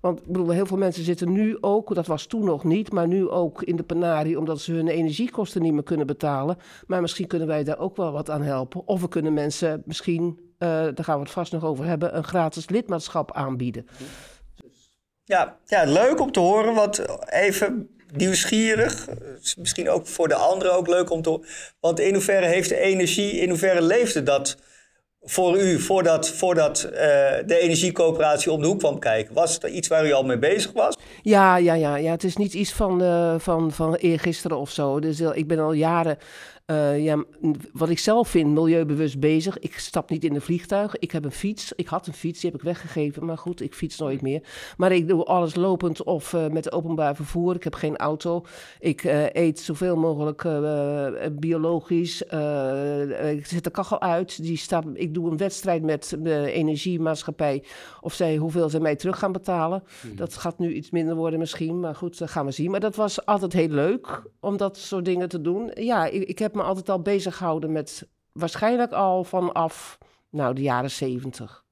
Want 0.00 0.20
ik 0.20 0.26
bedoel, 0.26 0.50
heel 0.50 0.66
veel 0.66 0.76
mensen 0.76 1.04
zitten 1.04 1.32
nu 1.32 1.58
ook, 1.60 1.94
dat 1.94 2.06
was 2.06 2.26
toen 2.26 2.44
nog 2.44 2.64
niet, 2.64 2.92
maar 2.92 3.06
nu 3.06 3.28
ook 3.28 3.62
in 3.62 3.76
de 3.76 3.82
penarie 3.82 4.38
omdat 4.38 4.60
ze 4.60 4.72
hun 4.72 4.88
energiekosten 4.88 5.62
niet 5.62 5.72
meer 5.72 5.82
kunnen 5.82 6.06
betalen. 6.06 6.58
Maar 6.86 7.00
misschien 7.00 7.26
kunnen 7.26 7.48
wij 7.48 7.64
daar 7.64 7.78
ook 7.78 7.96
wel 7.96 8.12
wat 8.12 8.30
aan 8.30 8.42
helpen. 8.42 8.86
Of 8.86 9.00
we 9.00 9.08
kunnen 9.08 9.34
mensen 9.34 9.82
misschien, 9.84 10.38
eh, 10.58 10.68
daar 10.68 11.04
gaan 11.04 11.16
we 11.16 11.22
het 11.22 11.32
vast 11.32 11.52
nog 11.52 11.64
over 11.64 11.84
hebben, 11.84 12.16
een 12.16 12.24
gratis 12.24 12.68
lidmaatschap 12.68 13.32
aanbieden. 13.32 13.86
Ja, 15.24 15.58
ja, 15.64 15.84
leuk 15.84 16.20
om 16.20 16.32
te 16.32 16.40
horen. 16.40 16.74
Want 16.74 17.04
even 17.32 17.95
nieuwsgierig. 18.12 19.06
Is 19.42 19.56
Misschien 19.56 19.90
ook 19.90 20.06
voor 20.06 20.28
de 20.28 20.34
anderen 20.34 20.74
ook 20.74 20.88
leuk 20.88 21.10
om 21.10 21.22
te. 21.22 21.40
Want 21.80 22.00
in 22.00 22.14
hoeverre 22.14 22.46
heeft 22.46 22.68
de 22.68 22.78
energie, 22.78 23.32
in 23.32 23.48
hoeverre 23.48 23.82
leefde 23.82 24.22
dat 24.22 24.56
voor 25.28 25.58
u 25.58 25.80
voordat, 25.80 26.28
voordat 26.28 26.82
eh, 26.82 26.92
de 27.46 27.58
energiecoöperatie 27.58 28.52
om 28.52 28.60
de 28.60 28.66
hoek 28.66 28.78
kwam 28.78 28.98
kijken? 28.98 29.34
Was 29.34 29.54
het 29.54 29.64
iets 29.64 29.88
waar 29.88 30.06
u 30.06 30.12
al 30.12 30.24
mee 30.24 30.38
bezig 30.38 30.72
was? 30.72 30.96
Ja, 31.22 31.56
ja, 31.56 31.74
ja, 31.74 31.96
ja. 31.96 32.10
Het 32.10 32.24
is 32.24 32.36
niet 32.36 32.54
iets 32.54 32.72
van, 32.72 33.02
eh 33.02 33.34
van, 33.38 33.72
van 33.72 33.94
eergisteren 33.94 34.58
of 34.58 34.70
zo. 34.70 35.00
Dus 35.00 35.20
eh, 35.20 35.30
ik 35.34 35.48
ben 35.48 35.58
al 35.58 35.72
jaren 35.72 36.18
Eh, 36.66 37.04
ja, 37.04 37.24
wat 37.72 37.88
ik 37.88 37.98
zelf 37.98 38.28
vind, 38.28 38.54
milieubewust 38.54 39.20
bezig. 39.20 39.58
Ik 39.58 39.78
stap 39.78 40.10
niet 40.10 40.24
in 40.24 40.34
een 40.34 40.40
vliegtuig. 40.40 40.96
Ik 40.96 41.10
heb 41.10 41.24
een 41.24 41.32
fiets. 41.32 41.72
Ik 41.72 41.86
had 41.86 42.06
een 42.06 42.12
fiets, 42.12 42.40
die 42.40 42.50
heb 42.50 42.58
ik 42.58 42.64
weggegeven. 42.64 43.24
Maar 43.24 43.38
goed, 43.38 43.60
ik 43.60 43.74
fiets 43.74 43.98
nooit 43.98 44.20
meer. 44.20 44.42
Maar 44.76 44.92
ik 44.92 45.08
doe 45.08 45.24
alles 45.24 45.54
lopend 45.54 46.02
of 46.02 46.32
eh, 46.32 46.46
met 46.46 46.72
openbaar 46.72 47.16
vervoer. 47.16 47.54
Ik 47.54 47.64
heb 47.64 47.74
geen 47.74 47.96
auto. 47.96 48.44
Ik 48.80 49.04
eh, 49.04 49.24
eet 49.32 49.58
zoveel 49.58 49.96
mogelijk 49.96 50.42
biologisch. 51.32 52.22
Ik 52.22 53.46
zet 53.46 53.64
de 53.64 53.70
kachel 53.70 54.00
uit. 54.00 54.42
Die 54.42 54.56
staat, 54.56 54.84
ik 54.92 55.14
doe 55.14 55.30
een 55.30 55.36
wedstrijd 55.36 55.82
met 55.82 56.16
de 56.18 56.50
energiemaatschappij. 56.50 57.62
Of 58.00 58.12
zij, 58.12 58.36
hoeveel 58.36 58.68
ze 58.68 58.80
mij 58.80 58.96
terug 58.96 59.18
gaan 59.18 59.32
betalen. 59.32 59.82
Dat 60.14 60.36
gaat 60.36 60.58
nu 60.58 60.72
iets 60.72 60.90
minder 60.90 61.14
worden 61.14 61.38
misschien. 61.38 61.80
Maar 61.80 61.94
goed, 61.94 62.18
dat 62.18 62.30
gaan 62.30 62.46
we 62.46 62.52
zien. 62.52 62.70
Maar 62.70 62.80
dat 62.80 62.96
was 62.96 63.26
altijd 63.26 63.52
heel 63.52 63.68
leuk 63.68 64.22
om 64.40 64.56
dat 64.56 64.76
soort 64.76 65.04
dingen 65.04 65.28
te 65.28 65.40
doen. 65.40 65.70
Ja, 65.74 66.06
ik, 66.06 66.22
ik 66.22 66.38
heb 66.38 66.54
me 66.56 66.62
altijd 66.62 66.88
al 66.88 67.00
bezig 67.00 67.36
gehouden 67.36 67.72
met 67.72 68.08
waarschijnlijk 68.32 68.92
al 68.92 69.24
vanaf 69.24 69.98
nou, 70.36 70.54
de 70.54 70.62
jaren 70.62 70.90
zeventig. 70.90 71.64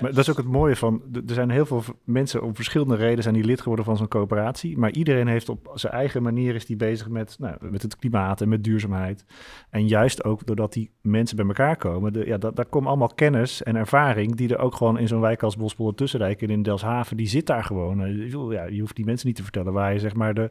Maar 0.00 0.10
dat 0.10 0.18
is 0.18 0.30
ook 0.30 0.36
het 0.36 0.46
mooie 0.46 0.76
van, 0.76 1.02
er 1.12 1.34
zijn 1.34 1.50
heel 1.50 1.66
veel 1.66 1.82
mensen 2.04 2.42
om 2.42 2.54
verschillende 2.54 2.94
redenen 2.94 3.22
zijn 3.22 3.34
die 3.34 3.44
lid 3.44 3.60
geworden 3.60 3.84
van 3.84 3.96
zo'n 3.96 4.08
coöperatie. 4.08 4.78
Maar 4.78 4.90
iedereen 4.90 5.26
heeft 5.26 5.48
op 5.48 5.70
zijn 5.74 5.92
eigen 5.92 6.22
manier 6.22 6.54
is 6.54 6.66
die 6.66 6.76
bezig 6.76 7.08
met, 7.08 7.36
nou, 7.38 7.56
met 7.60 7.82
het 7.82 7.96
klimaat 7.96 8.40
en 8.40 8.48
met 8.48 8.64
duurzaamheid. 8.64 9.24
En 9.70 9.88
juist 9.88 10.24
ook 10.24 10.46
doordat 10.46 10.72
die 10.72 10.90
mensen 11.00 11.36
bij 11.36 11.46
elkaar 11.46 11.76
komen, 11.76 12.12
de, 12.12 12.26
ja, 12.26 12.38
dat, 12.38 12.56
daar 12.56 12.66
komt 12.66 12.86
allemaal 12.86 13.14
kennis 13.14 13.62
en 13.62 13.76
ervaring 13.76 14.36
die 14.36 14.48
er 14.48 14.58
ook 14.58 14.74
gewoon 14.74 14.98
in 14.98 15.08
zo'n 15.08 15.20
wijk 15.20 15.42
als 15.42 15.56
Bospolder 15.56 15.94
Tussenrijk 15.94 16.42
en 16.42 16.50
in 16.50 16.62
Delfshaven, 16.62 17.16
die 17.16 17.28
zit 17.28 17.46
daar 17.46 17.64
gewoon. 17.64 18.02
Eh, 18.04 18.30
Ja, 18.50 18.64
je 18.64 18.80
hoeft 18.80 18.96
die 18.96 19.04
mensen 19.04 19.26
niet 19.26 19.36
te 19.36 19.42
vertellen 19.42 19.72
waar 19.72 19.92
je 19.92 19.98
zeg 19.98 20.14
maar 20.14 20.34
de, 20.34 20.50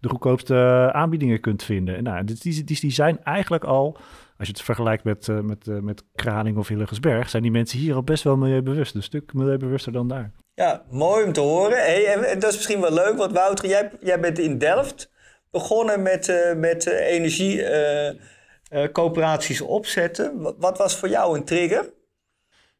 de 0.00 0.08
goedkoopste 0.08 0.90
aanbiedingen 0.92 1.40
kunt 1.40 1.62
vinden. 1.62 1.96
En 1.96 2.02
nou, 2.02 2.24
dus 2.24 2.40
die, 2.40 2.64
die, 2.64 2.80
die 2.80 2.90
zijn 2.90 3.24
eigenlijk 3.24 3.64
al 3.64 3.96
als 4.38 4.46
je 4.46 4.52
het 4.52 4.62
vergelijkt 4.62 5.04
met, 5.04 5.28
eh, 5.28 5.40
met, 5.40 5.68
eh, 5.68 5.78
met 5.78 6.04
Kraning 6.14 6.56
of 6.56 6.68
Hillegersberg, 6.68 7.30
zijn 7.30 7.42
die 7.42 7.52
mensen 7.52 7.78
hier 7.78 7.94
al 7.94 8.02
best 8.02 8.24
wel 8.24 8.36
milieubewust. 8.36 8.94
Een 8.94 9.02
stuk 9.02 9.32
milieubewuster 9.32 9.92
dan 9.92 10.08
daar. 10.08 10.32
Ja, 10.54 10.84
mooi 10.90 11.24
om 11.24 11.32
te 11.32 11.40
horen. 11.40 11.78
Hey, 11.78 12.06
en, 12.06 12.24
en 12.24 12.38
dat 12.38 12.50
is 12.50 12.56
misschien 12.56 12.80
wel 12.80 12.92
leuk, 12.92 13.16
want 13.16 13.32
Wouter, 13.32 13.68
jij, 13.68 13.90
jij 14.00 14.20
bent 14.20 14.38
in 14.38 14.58
Delft 14.58 15.10
begonnen 15.50 16.02
met, 16.02 16.28
eh 16.28 16.54
met 16.54 16.86
energiecoöperaties 16.86 19.60
opzetten. 19.60 20.40
Wat, 20.40 20.54
wat 20.58 20.78
was 20.78 20.96
voor 20.96 21.08
jou 21.08 21.36
een 21.36 21.44
trigger? 21.44 21.96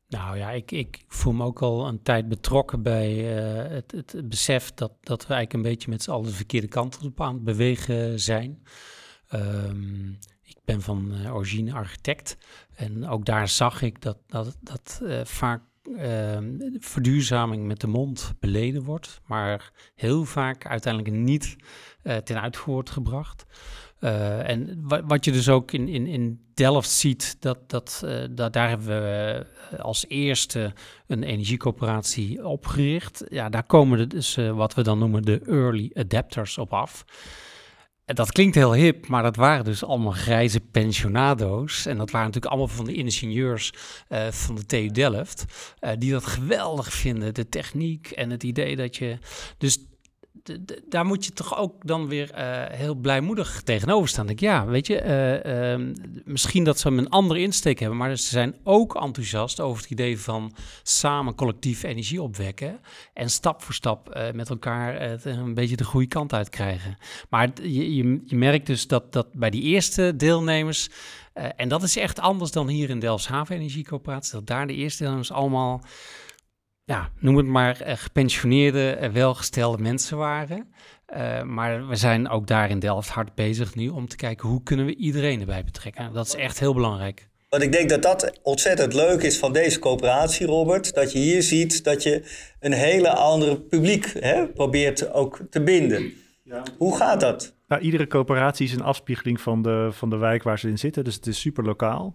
Nou 0.09 0.37
ja, 0.37 0.51
ik, 0.51 0.71
ik 0.71 1.05
voel 1.09 1.33
me 1.33 1.45
ook 1.45 1.63
al 1.63 1.89
een 1.89 2.03
tijd 2.03 2.29
betrokken 2.29 2.83
bij 2.83 3.37
eh, 3.37 3.71
het, 3.71 3.93
het, 3.93 4.29
besef 4.29 4.75
dat, 4.75 4.93
dat 5.01 5.27
we 5.27 5.35
eigenlijk 5.35 5.53
een 5.53 5.73
beetje 5.73 5.91
met 5.91 6.03
z'n 6.03 6.11
allen 6.11 6.27
de 6.27 6.33
verkeerde 6.33 6.69
kant 6.69 6.99
op 7.05 7.21
aan 7.21 7.35
het 7.35 7.45
bewegen 7.45 8.21
zijn. 8.21 8.63
Ehm, 9.29 10.13
ik 10.49 10.57
ben 10.65 10.83
van 10.83 11.13
eh, 11.13 11.35
origine 11.35 11.73
architect 11.73 12.37
en 12.75 13.09
ook 13.09 13.25
daar 13.25 13.49
zag 13.49 13.83
ik 13.83 14.03
dat, 14.03 14.19
dat, 14.27 14.57
dat 14.61 15.01
eh, 15.05 15.25
vaak 15.25 15.63
ehm, 15.97 16.59
verduurzaming 16.79 17.67
met 17.67 17.81
de 17.81 17.87
mond 17.87 18.35
beleden 18.41 18.83
wordt, 18.83 19.21
maar 19.27 19.73
heel 19.95 20.25
vaak 20.25 20.67
uiteindelijk 20.67 21.15
niet 21.15 21.57
eh, 22.03 22.17
ten 22.17 22.41
uitvoer 22.41 22.75
wordt 22.75 22.91
gebracht. 22.91 23.47
En 23.99 24.81
wa 24.83 25.05
wat 25.05 25.25
je 25.25 25.33
dus 25.33 25.49
ook 25.49 25.73
in, 25.73 25.89
in, 25.89 26.07
in 26.07 26.41
Delft 26.55 26.91
ziet, 26.91 27.37
dat, 27.41 27.71
dat, 27.71 28.07
dat 28.31 28.53
daar 28.53 28.69
hebben 28.69 28.87
we 28.87 29.47
als 29.79 30.05
eerste 30.09 30.73
een 31.07 31.23
energiecoöperatie 31.23 32.47
opgericht. 32.47 33.25
Ja, 33.29 33.49
daar 33.49 33.63
komen 33.63 33.99
de, 33.99 34.07
dus 34.07 34.35
wat 34.35 34.75
we 34.75 34.83
dan 34.83 34.99
noemen 34.99 35.23
de 35.23 35.41
early 35.41 35.91
adapters 35.95 36.59
op 36.59 36.73
af. 36.73 37.05
Dat 38.15 38.33
klinkt 38.33 38.55
heel 38.55 38.75
hip, 38.75 39.07
maar 39.07 39.23
dat 39.23 39.37
waren 39.37 39.65
dus 39.65 39.85
allemaal 39.85 40.13
grijze 40.13 40.61
pensionado's. 40.61 41.87
En 41.87 41.99
dat 41.99 42.11
waren 42.11 42.27
natuurlijk 42.27 42.53
allemaal 42.53 42.77
van 42.77 42.85
de 42.85 42.95
ingenieurs 42.95 43.73
uh, 44.09 44.27
van 44.31 44.55
de 44.55 44.67
TU 44.67 44.87
Delft. 44.87 45.45
Uh, 45.81 45.91
die 45.99 46.13
dat 46.13 46.27
geweldig 46.27 46.93
vinden, 46.93 47.35
de 47.35 47.49
techniek 47.49 48.11
en 48.11 48.31
het 48.31 48.43
idee 48.43 48.77
dat 48.77 48.97
je... 48.97 49.19
Dus 49.59 49.79
daar 50.89 51.07
moet 51.07 51.25
je 51.25 51.33
toch 51.33 51.59
ook 51.59 51.87
dan 51.87 52.09
weer 52.09 52.31
uh, 52.39 52.65
heel 52.69 52.95
blijmoedig 52.95 53.63
tegenover 53.63 54.09
staan. 54.09 54.29
Ik, 54.29 54.41
ja, 54.41 54.67
weet 54.67 54.87
je, 54.87 55.03
uh, 55.03 55.73
uh, 55.73 55.95
misschien 56.25 56.65
dat 56.65 56.79
ze 56.79 56.89
een 56.89 57.09
andere 57.09 57.41
insteek 57.41 57.79
hebben, 57.79 57.99
maar 57.99 58.17
ze 58.17 58.29
zijn 58.29 58.55
ook 58.65 58.95
enthousiast 58.95 59.61
over 59.61 59.83
het 59.83 59.91
idee 59.91 60.21
van 60.21 60.53
samen 60.83 61.35
collectief 61.35 61.83
energie 61.83 62.23
opwekken 62.23 62.81
en 63.15 63.31
stap 63.31 63.63
voor 63.63 63.75
stap 63.75 64.09
eh, 64.11 64.33
met 64.33 64.51
elkaar 64.51 65.19
een 65.27 65.55
beetje 65.55 65.77
de 65.77 65.85
goede 65.85 66.07
kant 66.07 66.33
uit 66.33 66.49
krijgen. 66.49 66.99
Maar 67.29 67.51
je, 67.63 67.95
je, 67.95 68.23
je 68.25 68.37
merkt 68.37 68.67
dus 68.67 68.87
dat, 68.87 69.13
dat 69.13 69.33
bij 69.33 69.51
die 69.51 69.63
eerste 69.63 70.17
deelnemers, 70.17 70.91
eh, 71.33 71.45
en 71.57 71.69
dat 71.69 71.83
is 71.83 71.97
echt 71.97 72.21
anders 72.21 72.51
dan 72.51 72.69
hier 72.69 72.91
in 72.91 72.99
Delfshaven 72.99 73.57
Energiecoöperatie, 73.57 74.33
dat 74.33 74.47
daar 74.47 74.67
de 74.67 74.75
eerste 74.75 74.99
deelnemers 74.99 75.33
allemaal 75.33 75.83
ja, 76.89 77.11
noem 77.19 77.37
het 77.37 77.47
maar, 77.47 77.81
uh, 77.87 77.93
gepensioneerde, 77.97 78.99
uh, 79.03 79.09
welgestelde 79.09 79.83
mensen 79.83 80.17
waren. 80.17 80.73
Uh, 81.17 81.43
maar 81.43 81.89
we 81.89 81.97
zijn 81.97 82.29
ook 82.29 82.47
daar 82.47 82.71
in 82.71 82.79
Delft 82.79 83.09
hard 83.09 83.35
bezig 83.35 83.75
nu 83.75 83.89
om 83.89 84.09
te 84.09 84.17
kijken 84.17 84.49
hoe 84.49 84.63
kunnen 84.63 84.87
we 84.87 84.97
iedereen 84.97 85.41
erbij 85.41 85.65
betrekken. 85.65 86.13
Dat 86.13 86.27
is 86.27 86.35
echt 86.35 86.59
heel 86.59 86.75
belangrijk. 86.75 87.29
Want 87.49 87.63
ik 87.63 87.73
denk 87.73 87.89
dat 87.89 88.03
dat 88.03 88.39
ontzettend 88.43 88.95
leuk 88.95 89.23
is 89.23 89.39
van 89.39 89.53
deze 89.53 89.79
coöperatie, 89.79 90.47
Robert. 90.47 90.95
Dat 90.95 91.13
je 91.13 91.19
hier 91.19 91.43
ziet 91.43 91.85
dat 91.85 92.03
je 92.03 92.23
een 92.61 92.73
hele 92.73 93.11
andere 93.11 93.61
publiek 93.61 94.13
hè, 94.21 94.47
probeert 94.47 95.13
ook 95.13 95.41
te 95.51 95.63
binden. 95.63 96.13
Ja. 96.45 96.63
Hoe 96.79 96.97
gaat 96.97 97.21
dat? 97.21 97.55
Nou, 97.69 97.83
iedere 97.83 98.07
coöperatie 98.07 98.67
is 98.67 98.73
een 98.73 98.83
afspiegeling 98.83 99.41
van 99.41 99.63
de, 99.63 99.89
van 99.93 100.11
de 100.11 100.17
wijk 100.17 100.43
waar 100.43 100.59
ze 100.59 100.69
in 100.69 100.79
zitten. 100.79 101.05
Dus 101.05 101.15
het 101.15 101.27
is 101.27 101.41
super 101.41 101.65
lokaal. 101.65 102.15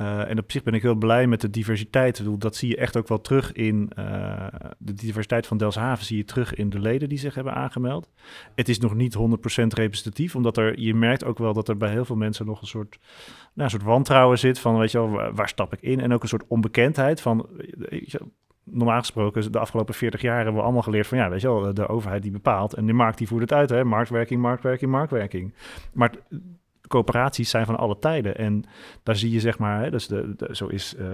Uh, 0.00 0.30
en 0.30 0.38
op 0.38 0.50
zich 0.50 0.62
ben 0.62 0.74
ik 0.74 0.82
heel 0.82 0.94
blij 0.94 1.26
met 1.26 1.40
de 1.40 1.50
diversiteit. 1.50 2.18
Ik 2.18 2.24
bedoel, 2.24 2.38
dat 2.38 2.56
zie 2.56 2.68
je 2.68 2.76
echt 2.76 2.96
ook 2.96 3.08
wel 3.08 3.20
terug 3.20 3.52
in 3.52 3.90
uh, 3.98 4.46
de 4.78 4.92
diversiteit 4.92 5.46
van 5.46 5.56
Delfshaven. 5.56 6.04
Zie 6.04 6.16
je 6.16 6.24
terug 6.24 6.54
in 6.54 6.70
de 6.70 6.78
leden 6.78 7.08
die 7.08 7.18
zich 7.18 7.34
hebben 7.34 7.54
aangemeld. 7.54 8.10
Het 8.54 8.68
is 8.68 8.78
nog 8.78 8.94
niet 8.94 9.16
100% 9.16 9.20
representatief, 9.66 10.36
omdat 10.36 10.56
er, 10.56 10.80
je 10.80 10.94
merkt 10.94 11.24
ook 11.24 11.38
wel 11.38 11.52
dat 11.52 11.68
er 11.68 11.76
bij 11.76 11.90
heel 11.90 12.04
veel 12.04 12.16
mensen 12.16 12.46
nog 12.46 12.60
een 12.60 12.66
soort, 12.66 12.98
nou, 13.00 13.48
een 13.54 13.70
soort 13.70 13.82
wantrouwen 13.82 14.38
zit 14.38 14.58
van, 14.58 14.78
weet 14.78 14.90
je 14.90 14.98
wel, 14.98 15.10
waar, 15.10 15.34
waar 15.34 15.48
stap 15.48 15.72
ik 15.72 15.80
in? 15.80 16.00
En 16.00 16.12
ook 16.12 16.22
een 16.22 16.28
soort 16.28 16.46
onbekendheid 16.46 17.20
van, 17.20 17.46
je, 17.88 18.20
normaal 18.64 18.98
gesproken, 18.98 19.52
de 19.52 19.58
afgelopen 19.58 19.94
40 19.94 20.20
jaar 20.20 20.36
hebben 20.36 20.54
we 20.54 20.62
allemaal 20.62 20.82
geleerd 20.82 21.06
van, 21.06 21.18
ja, 21.18 21.30
weet 21.30 21.40
je 21.40 21.48
wel, 21.48 21.74
de 21.74 21.88
overheid 21.88 22.22
die 22.22 22.30
bepaalt 22.30 22.74
en 22.74 22.86
de 22.86 22.92
markt 22.92 23.18
die 23.18 23.26
voert 23.26 23.40
het 23.40 23.52
uit, 23.52 23.70
hè? 23.70 23.84
marktwerking, 23.84 24.40
marktwerking, 24.40 24.90
marktwerking. 24.90 25.54
Maar 25.92 26.12
coöperaties 26.92 27.50
zijn 27.50 27.66
van 27.66 27.76
alle 27.76 27.98
tijden. 27.98 28.36
En 28.36 28.64
daar 29.02 29.16
zie 29.16 29.30
je 29.30 29.40
zeg 29.40 29.58
maar, 29.58 29.82
hè, 29.82 29.90
dus 29.90 30.06
de, 30.06 30.48
zo 30.50 30.66
is 30.66 30.94
uh, 30.98 31.06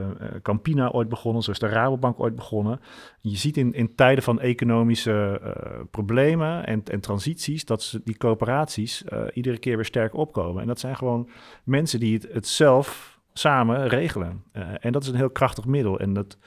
Campina 0.42 0.90
ooit 0.90 1.08
begonnen, 1.08 1.42
zo 1.42 1.50
is 1.50 1.58
de 1.58 1.68
Rabobank 1.68 2.20
ooit 2.20 2.34
begonnen. 2.34 2.80
Je 3.20 3.36
ziet 3.36 3.56
in, 3.56 3.72
in 3.72 3.94
tijden 3.94 4.24
van 4.24 4.40
economische 4.40 5.40
uh, 5.42 5.84
problemen 5.90 6.66
en, 6.66 6.82
en 6.84 7.00
transities, 7.00 7.64
dat 7.64 7.82
ze, 7.82 8.00
die 8.04 8.16
coöperaties 8.16 9.04
iedere 9.32 9.58
keer 9.58 9.76
weer 9.76 9.84
sterk 9.84 10.14
opkomen. 10.14 10.62
En 10.62 10.68
dat 10.68 10.80
zijn 10.80 10.96
gewoon 10.96 11.28
mensen 11.64 12.00
die 12.00 12.14
het, 12.14 12.28
het 12.32 12.46
zelf 12.46 13.17
samen 13.38 13.88
regelen. 13.88 14.42
Uh, 14.52 14.62
en 14.80 14.92
dat 14.92 15.02
is 15.02 15.08
een 15.08 15.14
heel 15.14 15.30
krachtig 15.30 15.64
middel. 15.64 15.98
En 15.98 16.12
dat, 16.12 16.38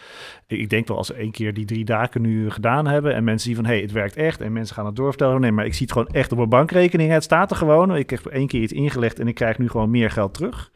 ik 0.47 0.69
denk 0.69 0.87
wel 0.87 0.97
als 0.97 1.07
ze 1.07 1.13
één 1.13 1.31
keer 1.31 1.53
die 1.53 1.65
drie 1.65 1.85
dagen 1.85 2.21
nu 2.21 2.49
gedaan 2.49 2.87
hebben... 2.87 3.13
en 3.13 3.23
mensen 3.23 3.47
zien 3.47 3.55
van, 3.55 3.65
hé, 3.65 3.71
hey, 3.71 3.81
het 3.81 3.91
werkt 3.91 4.15
echt... 4.15 4.41
en 4.41 4.53
mensen 4.53 4.75
gaan 4.75 4.85
het 4.85 4.95
doorvertellen... 4.95 5.41
nee, 5.41 5.51
maar 5.51 5.65
ik 5.65 5.73
zie 5.73 5.81
het 5.81 5.91
gewoon 5.91 6.07
echt 6.07 6.31
op 6.31 6.37
mijn 6.37 6.49
bankrekening. 6.49 7.11
Het 7.11 7.23
staat 7.23 7.51
er 7.51 7.57
gewoon. 7.57 7.95
Ik 7.95 8.09
heb 8.09 8.25
één 8.25 8.47
keer 8.47 8.61
iets 8.61 8.73
ingelegd... 8.73 9.19
en 9.19 9.27
ik 9.27 9.35
krijg 9.35 9.57
nu 9.57 9.69
gewoon 9.69 9.89
meer 9.89 10.11
geld 10.11 10.33
terug. 10.33 10.71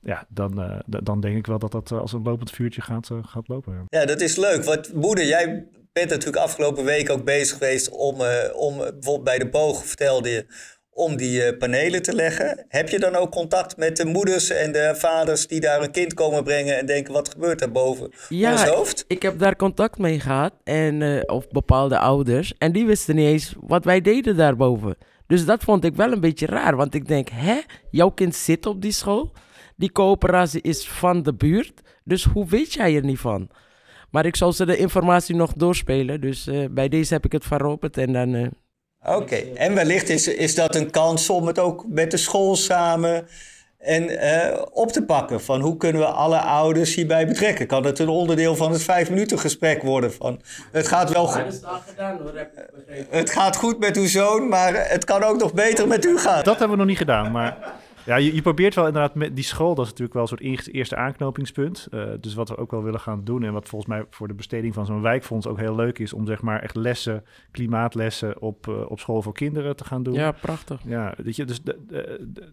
Ja, 0.00 0.26
dan, 0.28 0.60
uh, 0.60 0.78
dan 0.86 1.20
denk 1.20 1.36
ik 1.36 1.46
wel 1.46 1.58
dat 1.58 1.72
dat 1.72 1.92
als 1.92 2.12
een 2.12 2.22
lopend 2.22 2.50
vuurtje 2.50 2.80
gaat, 2.80 3.10
gaat 3.22 3.48
lopen. 3.48 3.84
Ja, 3.86 4.04
dat 4.04 4.20
is 4.20 4.36
leuk. 4.36 4.64
Want 4.64 4.94
moeder, 4.94 5.24
jij 5.24 5.66
bent 5.92 6.10
natuurlijk 6.10 6.44
afgelopen 6.44 6.84
week 6.84 7.10
ook 7.10 7.24
bezig 7.24 7.58
geweest... 7.58 7.90
om, 7.90 8.14
om 8.54 8.76
bijvoorbeeld 8.76 9.24
bij 9.24 9.38
de 9.38 9.48
boog 9.48 9.84
vertelde 9.84 10.28
je 10.28 10.46
om 10.94 11.16
die 11.16 11.46
uh, 11.46 11.58
panelen 11.58 12.02
te 12.02 12.14
leggen. 12.14 12.64
Heb 12.68 12.88
je 12.88 12.98
dan 12.98 13.14
ook 13.14 13.30
contact 13.30 13.76
met 13.76 13.96
de 13.96 14.04
moeders 14.04 14.50
en 14.50 14.72
de 14.72 14.92
vaders 14.96 15.46
die 15.46 15.60
daar 15.60 15.82
een 15.82 15.90
kind 15.90 16.14
komen 16.14 16.44
brengen 16.44 16.78
en 16.78 16.86
denken 16.86 17.12
wat 17.12 17.28
gebeurt 17.28 17.58
daar 17.58 17.72
boven 17.72 18.12
ja, 18.28 18.52
ons 18.52 18.64
hoofd? 18.64 19.04
Ik 19.08 19.22
heb 19.22 19.38
daar 19.38 19.56
contact 19.56 19.98
mee 19.98 20.20
gehad 20.20 20.52
en 20.64 21.00
uh, 21.00 21.20
of 21.26 21.48
bepaalde 21.48 21.98
ouders 21.98 22.54
en 22.58 22.72
die 22.72 22.86
wisten 22.86 23.14
niet 23.14 23.26
eens 23.26 23.54
wat 23.60 23.84
wij 23.84 24.00
deden 24.00 24.36
daarboven. 24.36 24.96
Dus 25.26 25.44
dat 25.44 25.64
vond 25.64 25.84
ik 25.84 25.96
wel 25.96 26.12
een 26.12 26.20
beetje 26.20 26.46
raar, 26.46 26.76
want 26.76 26.94
ik 26.94 27.08
denk, 27.08 27.28
hè, 27.32 27.60
jouw 27.90 28.10
kind 28.10 28.34
zit 28.34 28.66
op 28.66 28.82
die 28.82 28.92
school, 28.92 29.32
die 29.76 29.92
coöperatie 29.92 30.60
is 30.60 30.88
van 30.88 31.22
de 31.22 31.34
buurt, 31.34 31.80
dus 32.04 32.24
hoe 32.24 32.46
weet 32.48 32.72
jij 32.72 32.96
er 32.96 33.04
niet 33.04 33.18
van? 33.18 33.48
Maar 34.10 34.26
ik 34.26 34.36
zal 34.36 34.52
ze 34.52 34.66
de 34.66 34.76
informatie 34.76 35.34
nog 35.34 35.52
doorspelen, 35.52 36.20
dus 36.20 36.46
uh, 36.46 36.64
bij 36.70 36.88
deze 36.88 37.14
heb 37.14 37.24
ik 37.24 37.32
het 37.32 37.44
van 37.44 37.58
Robert 37.58 37.98
en 37.98 38.12
dan 38.12 38.52
Oké, 39.04 39.16
okay. 39.16 39.52
en 39.54 39.74
wellicht 39.74 40.08
is, 40.08 40.28
is 40.28 40.54
dat 40.54 40.74
een 40.74 40.90
kans 40.90 41.30
om 41.30 41.46
het 41.46 41.58
ook 41.58 41.84
met 41.88 42.10
de 42.10 42.16
school 42.16 42.56
samen 42.56 43.26
en, 43.78 44.10
uh, 44.10 44.62
op 44.72 44.92
te 44.92 45.04
pakken. 45.04 45.40
Van 45.40 45.60
hoe 45.60 45.76
kunnen 45.76 46.02
we 46.02 46.08
alle 46.08 46.38
ouders 46.38 46.94
hierbij 46.94 47.26
betrekken? 47.26 47.66
Kan 47.66 47.84
het 47.84 47.98
een 47.98 48.08
onderdeel 48.08 48.56
van 48.56 48.72
het 48.72 48.82
vijf 48.82 49.10
minuten 49.10 49.38
gesprek 49.38 49.82
worden? 49.82 50.12
Van, 50.12 50.40
het 50.72 50.88
gaat 50.88 51.12
wel 51.12 51.26
goed. 51.26 51.60
gedaan 51.88 52.18
hoor, 52.18 52.36
heb 52.36 52.58
ik 52.58 52.70
begrepen. 52.74 53.18
Het 53.18 53.30
gaat 53.30 53.56
goed 53.56 53.78
met 53.78 53.96
uw 53.96 54.06
zoon, 54.06 54.48
maar 54.48 54.90
het 54.90 55.04
kan 55.04 55.22
ook 55.22 55.38
nog 55.38 55.54
beter 55.54 55.88
met 55.88 56.04
u 56.04 56.18
gaan. 56.18 56.42
Dat 56.42 56.58
hebben 56.58 56.70
we 56.70 56.76
nog 56.76 56.86
niet 56.86 56.98
gedaan, 56.98 57.32
maar... 57.32 57.80
Ja, 58.06 58.16
je, 58.16 58.34
je 58.34 58.42
probeert 58.42 58.74
wel 58.74 58.86
inderdaad 58.86 59.14
met 59.14 59.34
die 59.34 59.44
school, 59.44 59.74
dat 59.74 59.84
is 59.84 59.90
natuurlijk 59.90 60.12
wel 60.12 60.22
een 60.22 60.28
soort 60.28 60.68
eerste 60.74 60.96
aanknopingspunt. 60.96 61.88
Uh, 61.90 62.10
dus 62.20 62.34
wat 62.34 62.48
we 62.48 62.56
ook 62.56 62.70
wel 62.70 62.82
willen 62.82 63.00
gaan 63.00 63.24
doen 63.24 63.42
en 63.42 63.52
wat 63.52 63.68
volgens 63.68 63.90
mij 63.90 64.04
voor 64.10 64.28
de 64.28 64.34
besteding 64.34 64.74
van 64.74 64.86
zo'n 64.86 65.02
wijkfonds 65.02 65.46
ook 65.46 65.58
heel 65.58 65.74
leuk 65.74 65.98
is, 65.98 66.12
om 66.12 66.26
zeg 66.26 66.42
maar 66.42 66.62
echt 66.62 66.76
lessen, 66.76 67.24
klimaatlessen 67.50 68.40
op, 68.40 68.66
uh, 68.66 68.90
op 68.90 69.00
school 69.00 69.22
voor 69.22 69.34
kinderen 69.34 69.76
te 69.76 69.84
gaan 69.84 70.02
doen. 70.02 70.14
Ja, 70.14 70.32
prachtig. 70.32 70.80
Ja, 70.84 71.14
weet 71.16 71.36
je, 71.36 71.44
dus 71.44 71.62
de, 71.62 71.78
de, 71.86 72.28
de, 72.32 72.52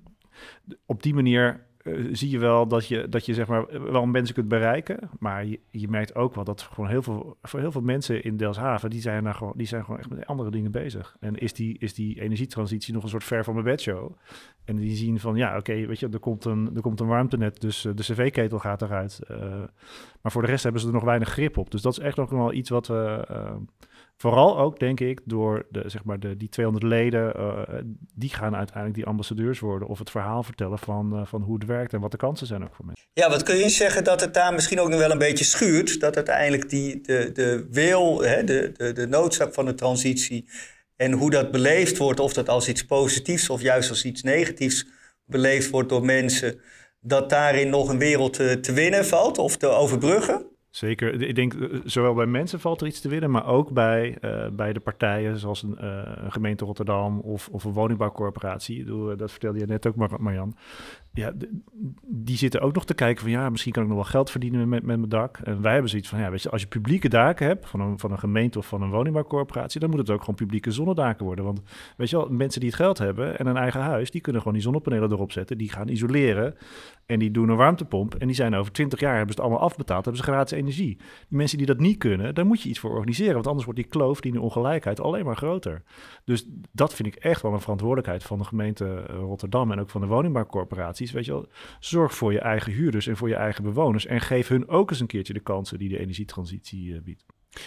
op 0.86 1.04
die 1.04 1.14
manier 1.14 1.68
uh, 1.98 2.10
zie 2.12 2.30
je 2.30 2.40
wel 2.40 2.68
dat 2.68 2.88
je, 2.88 3.10
dat 3.10 3.26
je 3.26 3.34
zeg 3.34 3.48
maar 3.48 3.92
wel 3.92 4.06
mensen 4.06 4.36
kunt 4.36 4.48
bereiken. 4.48 5.10
Maar 5.20 5.46
je, 5.72 5.88
merkt 5.90 6.16
ook 6.16 6.36
wel 6.36 6.44
dat 6.44 6.62
gewoon 6.62 6.90
heel 6.90 7.02
veel, 7.02 7.38
voor 7.42 7.60
heel 7.60 7.72
veel 7.72 7.82
mensen 7.82 8.24
in 8.24 8.38
Delfshaven, 8.38 8.90
die 8.90 9.02
zijn, 9.02 9.24
daar 9.24 9.34
gewoon, 9.34 9.54
die 9.56 9.68
zijn 9.68 9.84
gewoon 9.84 10.00
echt 10.00 10.10
met 10.10 10.26
andere 10.26 10.52
dingen 10.52 10.72
bezig. 10.72 11.16
En 11.20 11.36
is 11.36 11.54
die, 11.54 11.78
is 11.80 11.94
die 11.94 12.22
energietransitie 12.22 12.94
nog 12.94 13.04
een 13.04 13.10
soort 13.10 13.24
ver 13.24 13.44
van 13.44 13.54
mijn 13.54 13.66
bedshow? 13.66 14.12
En 14.66 14.76
die 14.76 14.96
zien 14.96 15.20
van, 15.20 15.36
ja, 15.36 15.58
oké, 15.58 15.86
weet 15.86 16.00
je, 16.00 16.10
er 16.10 16.20
komt 16.20 16.46
een, 16.46 16.72
er 16.76 16.82
komt 16.82 17.00
een 17.00 17.08
warmtenet, 17.08 17.62
dus 17.62 17.86
uh, 17.86 17.92
de 17.96 18.04
cv-ketel 18.04 18.60
gaat 18.60 18.82
eruit. 18.82 19.20
Uh, 19.32 19.38
maar 20.22 20.32
voor 20.32 20.42
de 20.42 20.48
rest 20.48 20.64
hebben 20.64 20.82
ze 20.82 20.88
er 20.88 20.94
nog 20.94 21.04
weinig 21.04 21.30
grip 21.30 21.58
op. 21.58 21.72
Dus 21.72 21.82
dat 21.82 21.92
is 21.92 22.00
echt 22.00 22.18
nog 22.18 22.30
wel 22.30 22.54
iets 22.54 22.70
wat 22.70 22.88
we... 22.88 23.28
Vooral 24.22 24.60
ook, 24.60 24.80
denk 24.80 25.00
ik, 25.00 25.20
door 25.26 25.66
de, 25.70 25.84
zeg 25.86 26.04
maar 26.04 26.20
de, 26.20 26.38
die 26.38 26.50
200 26.50 26.86
leden, 26.86 27.34
uh, 27.38 27.62
die 28.14 28.30
gaan 28.30 28.56
uiteindelijk 28.56 28.96
die 28.96 29.06
ambassadeurs 29.06 29.60
worden 29.60 29.88
of 29.88 30.00
het 30.00 30.10
verhaal 30.10 30.44
vertellen 30.44 30.80
van, 30.80 31.16
uh, 31.16 31.26
van 31.26 31.42
hoe 31.42 31.54
het 31.54 31.66
werkt 31.66 31.94
en 31.94 32.00
wat 32.00 32.12
de 32.12 32.18
kansen 32.18 32.48
zijn 32.48 32.64
ook 32.64 32.76
voor 32.76 32.86
mensen. 32.86 33.06
Ja, 33.14 33.30
wat 33.30 33.44
kun 33.44 33.56
je 33.56 33.70
zeggen 33.70 34.04
dat 34.04 34.22
het 34.22 34.34
daar 34.34 34.54
misschien 34.54 34.80
ook 34.80 34.90
nog 34.90 35.00
wel 35.00 35.12
een 35.12 35.18
beetje 35.18 35.46
schuurt? 35.46 36.00
Dat 36.00 36.16
uiteindelijk 36.16 36.70
die, 36.70 37.02
de, 37.02 37.32
de 37.34 37.68
wil, 37.72 38.22
hè, 38.22 38.44
de, 38.44 38.72
de, 38.74 38.94
de 38.94 39.08
noodzaak 39.08 39.54
van 39.54 39.66
de 39.66 39.74
transitie 39.74 40.50
en 40.96 41.12
hoe 41.12 41.30
dat 41.30 41.52
beleefd 41.52 41.98
wordt, 41.98 42.20
of 42.20 42.34
dat 42.34 42.50
als 42.50 42.68
iets 42.68 42.86
positiefs 42.86 43.50
of 43.50 43.62
juist 43.62 43.90
als 43.90 44.06
iets 44.06 44.24
negatiefs 44.24 44.88
beleefd 45.26 45.70
wordt 45.70 45.90
door 45.90 46.06
mensen, 46.06 46.60
dat 47.00 47.30
daarin 47.30 47.70
nog 47.70 47.90
een 47.90 48.00
wereld 48.00 48.34
te 48.34 48.74
winnen 48.74 49.06
valt 49.06 49.38
of 49.38 49.58
te 49.58 49.68
overbruggen? 49.68 50.58
Zeker. 50.80 51.22
Ik 51.22 51.36
denk, 51.36 51.54
eh, 51.54 51.80
zowel 51.84 52.14
bij 52.14 52.26
mensen 52.26 52.60
valt 52.60 52.82
er 52.82 52.88
iets 52.88 53.02
te 53.02 53.10
winnen, 53.10 53.32
maar 53.32 53.46
ook 53.46 53.72
bij, 53.72 54.18
uh, 54.22 54.48
bij 54.52 54.74
de 54.74 54.80
partijen 54.80 55.38
zoals 55.38 55.64
een, 55.64 55.78
uh, 55.82 56.02
een, 56.16 56.32
gemeente 56.32 56.66
Rotterdam 56.66 57.20
of, 57.20 57.50
of 57.52 57.64
een 57.64 57.72
woningbouwcorporatie. 57.72 58.86
Dat 59.16 59.32
vertelde 59.32 59.60
je 59.60 59.66
net 59.66 59.88
ook, 59.88 59.96
Mar 59.96 60.10
Marjan. 60.18 60.56
Ja, 61.14 61.34
die 62.08 62.38
zitten 62.38 62.62
ook 62.62 62.74
nog 62.74 62.86
te 62.86 62.94
kijken 62.94 63.22
van 63.22 63.32
ja, 63.32 63.50
misschien 63.50 63.72
kan 63.72 63.82
ik 63.84 63.88
nog 63.90 63.98
wel 63.98 64.08
geld 64.08 64.32
verdienen 64.32 64.70
met, 64.70 64.84
met 64.84 64.98
mijn 64.98 65.10
dak. 65.10 65.38
En 65.38 65.62
wij 65.62 65.72
hebben 65.72 65.90
zoiets 65.90 66.10
van 66.10 66.20
ja, 66.20 66.30
weet 66.30 66.42
je, 66.42 66.50
als 66.50 66.62
je 66.62 66.68
publieke 66.68 67.10
daken 67.10 67.48
hebt 67.48 67.70
van 67.70 67.80
een, 67.80 68.00
van 68.00 68.12
een 68.12 68.20
gemeente 68.20 68.58
of 68.58 68.68
van 68.68 68.82
een 68.82 68.90
woningbouwcorporatie, 68.90 69.80
dan 69.80 69.90
moet 69.90 70.00
het 70.00 70.10
ook 70.10 70.20
gewoon 70.20 70.36
publieke 70.36 70.72
zonnedaken 70.72 71.26
worden. 71.26 71.46
Want 71.46 71.62
weet 71.98 72.10
je 72.10 72.18
wel, 72.18 72.30
mensen 72.30 72.60
die 72.60 72.70
het 72.70 72.80
geld 72.80 72.98
hebben 72.98 73.38
en 73.38 73.48
een 73.48 73.58
eigen 73.58 73.82
huis, 73.82 74.12
die 74.12 74.22
kunnen 74.22 74.42
gewoon 74.42 74.58
die 74.58 74.66
zonnepanelen 74.66 75.12
erop 75.12 75.32
zetten, 75.32 75.58
die 75.58 75.72
gaan 75.72 75.88
isoleren 75.88 76.56
en 77.06 77.20
die 77.20 77.32
doen 77.32 77.50
een 77.50 77.58
warmtepomp 77.58 78.16
en 78.16 78.28
die 78.28 78.36
zijn 78.36 78.56
over 78.56 78.72
20 78.72 79.00
jaar 79.00 79.16
hebben 79.16 79.34
ze 79.34 79.42
het 79.42 79.50
allemaal 79.50 79.68
afbetaald, 79.68 80.06
hebben 80.06 80.24
ze 80.24 80.32
gratis 80.32 80.52
energie. 80.52 80.68
Die 80.76 80.98
mensen 81.28 81.58
die 81.58 81.68
dat 81.68 81.80
niet 81.80 81.98
kunnen, 81.98 82.36
daar 82.36 82.46
moet 82.46 82.62
je 82.62 82.70
iets 82.70 82.80
voor 82.80 82.92
organiseren, 82.92 83.34
want 83.34 83.48
anders 83.48 83.66
wordt 83.66 83.80
die 83.80 83.90
kloof, 83.90 84.22
die 84.22 84.42
ongelijkheid 84.42 85.00
alleen 85.00 85.26
maar 85.26 85.38
groter. 85.38 85.84
Dus 86.26 86.46
dat 86.72 86.94
vind 86.94 87.08
ik 87.08 87.16
echt 87.16 87.42
wel 87.42 87.54
een 87.54 87.62
verantwoordelijkheid 87.62 88.24
van 88.24 88.38
de 88.38 88.44
gemeente 88.44 89.06
Rotterdam 89.06 89.72
en 89.72 89.80
ook 89.80 89.90
van 89.90 90.02
de 90.02 90.08
woningbouwcorporaties. 90.08 91.12
Weet 91.12 91.26
je 91.26 91.32
wel, 91.32 91.48
zorg 91.80 92.16
voor 92.16 92.34
je 92.34 92.40
eigen 92.40 92.72
huurders 92.72 93.08
en 93.08 93.18
voor 93.18 93.30
je 93.30 93.36
eigen 93.36 93.64
bewoners 93.64 94.06
en 94.06 94.22
geef 94.22 94.48
hun 94.48 94.68
ook 94.68 94.90
eens 94.90 95.00
een 95.00 95.08
keertje 95.08 95.34
de 95.34 95.40
kansen 95.40 95.80
die 95.80 95.90
de 95.90 96.00
energietransitie 96.00 96.94
uh, 96.94 97.02
biedt. 97.02 97.26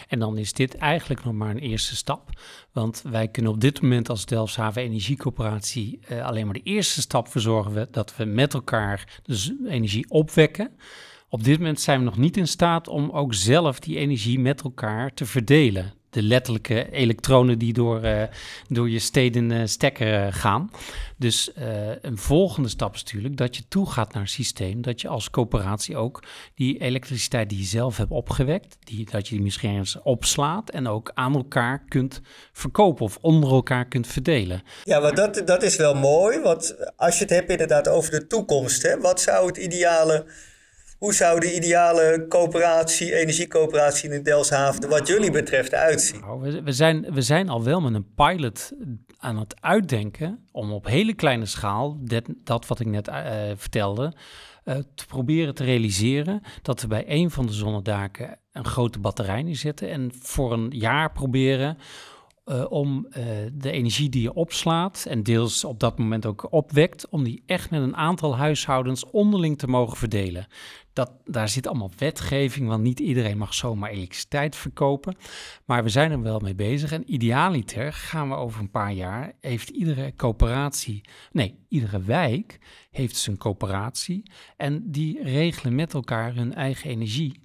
En 0.09 0.19
dan 0.19 0.39
is 0.39 0.53
dit 0.53 0.77
eigenlijk 0.77 1.25
nog 1.25 1.35
maar 1.35 1.51
een 1.51 1.59
eerste 1.59 1.97
stap. 1.97 2.31
Want 2.73 3.03
wij 3.11 3.29
kunnen 3.29 3.53
op 3.53 3.61
dit 3.61 3.83
moment 3.83 4.09
als 4.09 4.27
Delfshaven 4.27 4.83
Energiecoöperatie 4.83 5.99
uh, 6.11 6.25
alleen 6.25 6.45
maar 6.45 6.55
de 6.55 6.63
eerste 6.63 7.01
stap 7.01 7.29
verzorgen 7.29 7.89
dat 7.91 8.17
we 8.17 8.25
met 8.25 8.55
elkaar 8.55 9.21
energie 9.67 10.11
opwekken. 10.11 10.77
Op 11.35 11.45
dit 11.45 11.59
moment 11.59 11.81
zijn 11.81 11.99
we 11.99 12.05
nog 12.05 12.17
niet 12.17 12.37
in 12.37 12.47
staat 12.47 12.89
om 12.89 13.11
ook 13.11 13.35
zelf 13.35 13.79
die 13.81 13.97
energie 13.97 14.39
met 14.39 14.63
elkaar 14.63 15.15
te 15.15 15.27
verdelen. 15.27 15.93
De 16.11 16.23
letterlijke 16.23 16.91
elektronen 16.91 17.59
die 17.59 17.73
door, 17.73 18.05
uh, 18.05 18.23
door 18.69 18.91
je 18.91 18.99
steden 18.99 19.51
uh, 19.51 19.63
stekker 19.65 20.27
uh, 20.27 20.33
gaan. 20.33 20.71
Dus 21.17 21.51
een 22.01 22.19
volgende 22.19 22.69
stap 22.69 22.95
is 22.95 23.03
natuurlijk 23.03 23.37
dat 23.37 23.57
je 23.57 23.63
toegaat 23.69 24.13
naar 24.13 24.23
een 24.23 24.29
systeem 24.29 24.83
dat 24.83 25.01
je 25.01 25.09
als 25.09 25.31
coöperatie 25.31 25.97
ook 25.97 26.23
die 26.55 26.79
elektriciteit 26.79 27.49
die 27.49 27.59
je 27.59 27.65
zelf 27.65 27.97
hebt 27.97 28.11
opgewekt, 28.11 28.77
die, 28.85 29.11
dat 29.11 29.29
je 29.29 29.35
die 29.35 29.45
misschien 29.45 29.77
eens 29.77 30.03
opslaat 30.03 30.71
en 30.71 30.87
ook 30.87 31.11
aan 31.15 31.35
elkaar 31.35 31.85
kunt 31.89 32.21
verkopen 32.53 33.05
of 33.05 33.19
onder 33.21 33.51
elkaar 33.51 33.85
kunt 33.85 34.07
verdelen. 34.07 34.63
Ja, 34.85 35.01
maar 35.01 35.15
dat, 35.15 35.43
dat 35.45 35.63
is 35.63 35.77
wel 35.77 35.95
mooi, 35.95 36.41
want 36.41 36.77
als 36.97 37.15
je 37.15 37.25
het 37.25 37.33
hebt 37.33 37.51
inderdaad 37.51 37.89
over 37.89 38.11
de 38.11 38.27
toekomst, 38.27 38.83
hè, 38.83 39.01
wat 39.01 39.21
zou 39.21 39.47
het 39.47 39.57
ideale 39.57 40.27
hoe 41.03 41.15
zou 41.15 41.41
de 41.41 41.55
ideale 41.55 42.27
coöperatie, 42.29 43.15
energiecoöperatie 43.15 44.11
in 44.11 44.23
Delfshaven, 44.23 44.89
wat 44.89 45.07
jullie 45.09 45.31
betreft, 45.31 45.75
uitzien? 45.75 46.21
Nou, 46.21 46.63
we, 46.65 46.73
zijn, 46.73 47.07
we 47.13 47.23
zijn 47.23 47.49
al 47.49 47.65
wel 47.65 47.81
met 47.81 47.95
een 47.95 48.15
pilot 48.15 48.73
aan 49.19 49.39
het 49.39 49.55
uitdenken 49.61 50.47
om 50.53 50.73
op 50.73 50.87
hele 50.87 51.15
kleine 51.15 51.47
schaal, 51.47 51.99
dat, 52.45 52.67
wat 52.67 52.81
ik 52.81 52.87
net 52.87 53.09
uh, 53.09 53.15
vertelde, 53.57 54.13
uh, 54.65 54.77
te 54.95 55.07
proberen 55.07 55.55
te 55.55 55.65
realiseren. 55.65 56.41
Dat 56.63 56.81
we 56.81 56.87
bij 56.87 57.05
een 57.07 57.31
van 57.31 57.47
de 57.47 57.53
zonnedaken 57.53 58.39
een 58.53 58.67
grote 58.67 58.99
batterij 58.99 59.43
neerzetten 59.43 59.91
en 59.91 60.11
voor 60.21 60.53
een 60.53 60.71
jaar 60.71 61.13
proberen 61.13 61.79
uh, 62.47 62.65
om 62.69 63.07
de 63.53 63.71
energie 63.71 64.09
die 64.09 64.23
je 64.23 64.35
opslaat 64.35 65.07
en 65.09 65.23
deels 65.23 65.65
op 65.65 65.81
dat 65.81 65.99
moment 65.99 66.27
ook 66.27 66.53
opwekt, 66.53 67.09
om 67.09 67.25
die 67.25 67.43
echt 67.47 67.71
met 67.71 67.83
een 67.83 67.97
aantal 67.97 68.37
huishoudens 68.37 69.11
onderling 69.11 69.59
te 69.59 69.67
mogen 69.67 69.97
verdelen. 69.97 70.47
Dat, 70.93 71.13
daar 71.25 71.49
zit 71.49 71.67
allemaal 71.67 71.91
wetgeving, 71.99 72.69
want 72.69 72.83
niet 72.83 73.01
iedereen 73.01 73.39
mag 73.39 73.55
zomaar 73.55 73.91
elektriciteit 73.91 74.57
verkopen. 74.57 75.17
Maar 75.65 75.83
we 75.83 75.89
zijn 75.89 76.11
er 76.11 76.23
wel 76.23 76.39
mee 76.39 76.55
bezig. 76.55 76.93
En 76.93 77.13
idealiter 77.13 77.93
gaan 77.93 78.29
we 78.29 78.35
over 78.35 78.61
een 78.61 78.71
paar 78.71 78.93
jaar, 78.93 79.33
heeft 79.41 79.69
iedere 79.69 80.13
coöperatie, 80.17 81.01
nee, 81.33 81.59
iedere 81.69 82.03
wijk 82.03 82.59
heeft 82.91 83.17
zijn 83.17 83.37
coöperatie. 83.37 84.23
En 84.57 84.91
die 84.91 85.23
regelen 85.23 85.75
met 85.75 85.95
elkaar 85.95 86.35
hun 86.35 86.55
eigen 86.55 86.91
energie. 86.91 87.41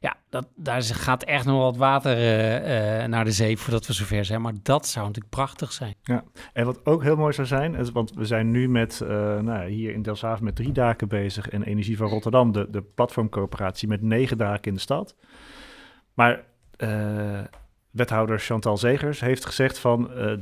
Ja, 0.00 0.16
dat, 0.28 0.48
daar 0.56 0.82
gaat 0.82 1.22
echt 1.22 1.44
nog 1.44 1.58
wat 1.58 1.76
water 1.76 2.16
uh, 2.16 3.00
uh, 3.00 3.04
naar 3.04 3.24
de 3.24 3.32
zee 3.32 3.56
voordat 3.56 3.86
we 3.86 3.92
zover 3.92 4.24
zijn. 4.24 4.42
Maar 4.42 4.52
dat 4.62 4.86
zou 4.86 5.06
natuurlijk 5.06 5.34
prachtig 5.34 5.72
zijn. 5.72 5.94
Ja, 6.02 6.24
en 6.52 6.64
wat 6.64 6.86
ook 6.86 7.02
heel 7.02 7.16
mooi 7.16 7.32
zou 7.32 7.46
zijn, 7.46 7.74
is, 7.74 7.90
want 7.90 8.12
we 8.14 8.24
zijn 8.24 8.50
nu 8.50 8.68
met, 8.68 9.00
uh, 9.02 9.08
nou, 9.38 9.70
hier 9.70 9.92
in 9.92 10.02
Delfshaven 10.02 10.44
met 10.44 10.56
drie 10.56 10.72
daken 10.72 11.08
bezig. 11.08 11.48
En 11.48 11.62
Energie 11.62 11.96
van 11.96 12.08
Rotterdam, 12.08 12.52
de, 12.52 12.70
de 12.70 12.82
platformcoöperatie, 12.94 13.88
met 13.88 14.02
negen 14.02 14.38
daken 14.38 14.64
in 14.64 14.74
de 14.74 14.80
stad. 14.80 15.16
Maar 16.14 16.44
wethouder 17.90 18.38
Chantal 18.38 18.76
Zegers 18.76 19.20
heeft 19.20 19.46
gezegd 19.46 19.78
van 19.78 20.10
3,2 20.10 20.40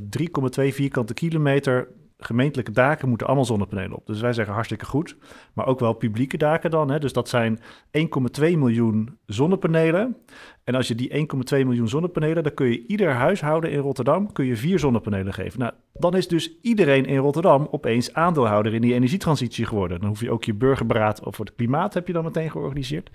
vierkante 0.54 1.14
kilometer 1.14 1.88
gemeentelijke 2.18 2.72
daken 2.72 3.08
moeten 3.08 3.26
allemaal 3.26 3.44
zonnepanelen 3.44 3.96
op. 3.96 4.06
Dus 4.06 4.20
wij 4.20 4.32
zeggen 4.32 4.54
hartstikke 4.54 4.84
goed. 4.84 5.16
Maar 5.52 5.66
ook 5.66 5.80
wel 5.80 5.92
publieke 5.92 6.36
daken 6.36 6.70
dan. 6.70 6.90
Hè? 6.90 6.98
Dus 6.98 7.12
dat 7.12 7.28
zijn 7.28 7.58
1,2 7.58 7.62
miljoen 8.40 9.18
zonnepanelen. 9.26 10.16
En 10.64 10.74
als 10.74 10.88
je 10.88 10.94
die 10.94 11.10
1,2 11.10 11.16
miljoen 11.64 11.88
zonnepanelen, 11.88 12.42
dan 12.42 12.54
kun 12.54 12.66
je 12.66 12.86
ieder 12.86 13.12
huishouden 13.12 13.70
in 13.70 13.78
Rotterdam 13.78 14.32
kun 14.32 14.44
je 14.44 14.56
vier 14.56 14.78
zonnepanelen 14.78 15.34
geven. 15.34 15.58
Nou, 15.58 15.72
dan 15.92 16.16
is 16.16 16.28
dus 16.28 16.60
iedereen 16.62 17.04
in 17.04 17.16
Rotterdam 17.16 17.68
opeens 17.70 18.12
aandeelhouder 18.12 18.74
in 18.74 18.80
die 18.80 18.94
energietransitie 18.94 19.66
geworden. 19.66 20.00
Dan 20.00 20.08
hoef 20.08 20.20
je 20.20 20.30
ook 20.30 20.44
je 20.44 20.54
burgerberaad 20.54 21.20
voor 21.24 21.44
het 21.44 21.54
klimaat 21.54 21.94
heb 21.94 22.06
je 22.06 22.12
dan 22.12 22.24
meteen 22.24 22.50
georganiseerd. 22.50 23.10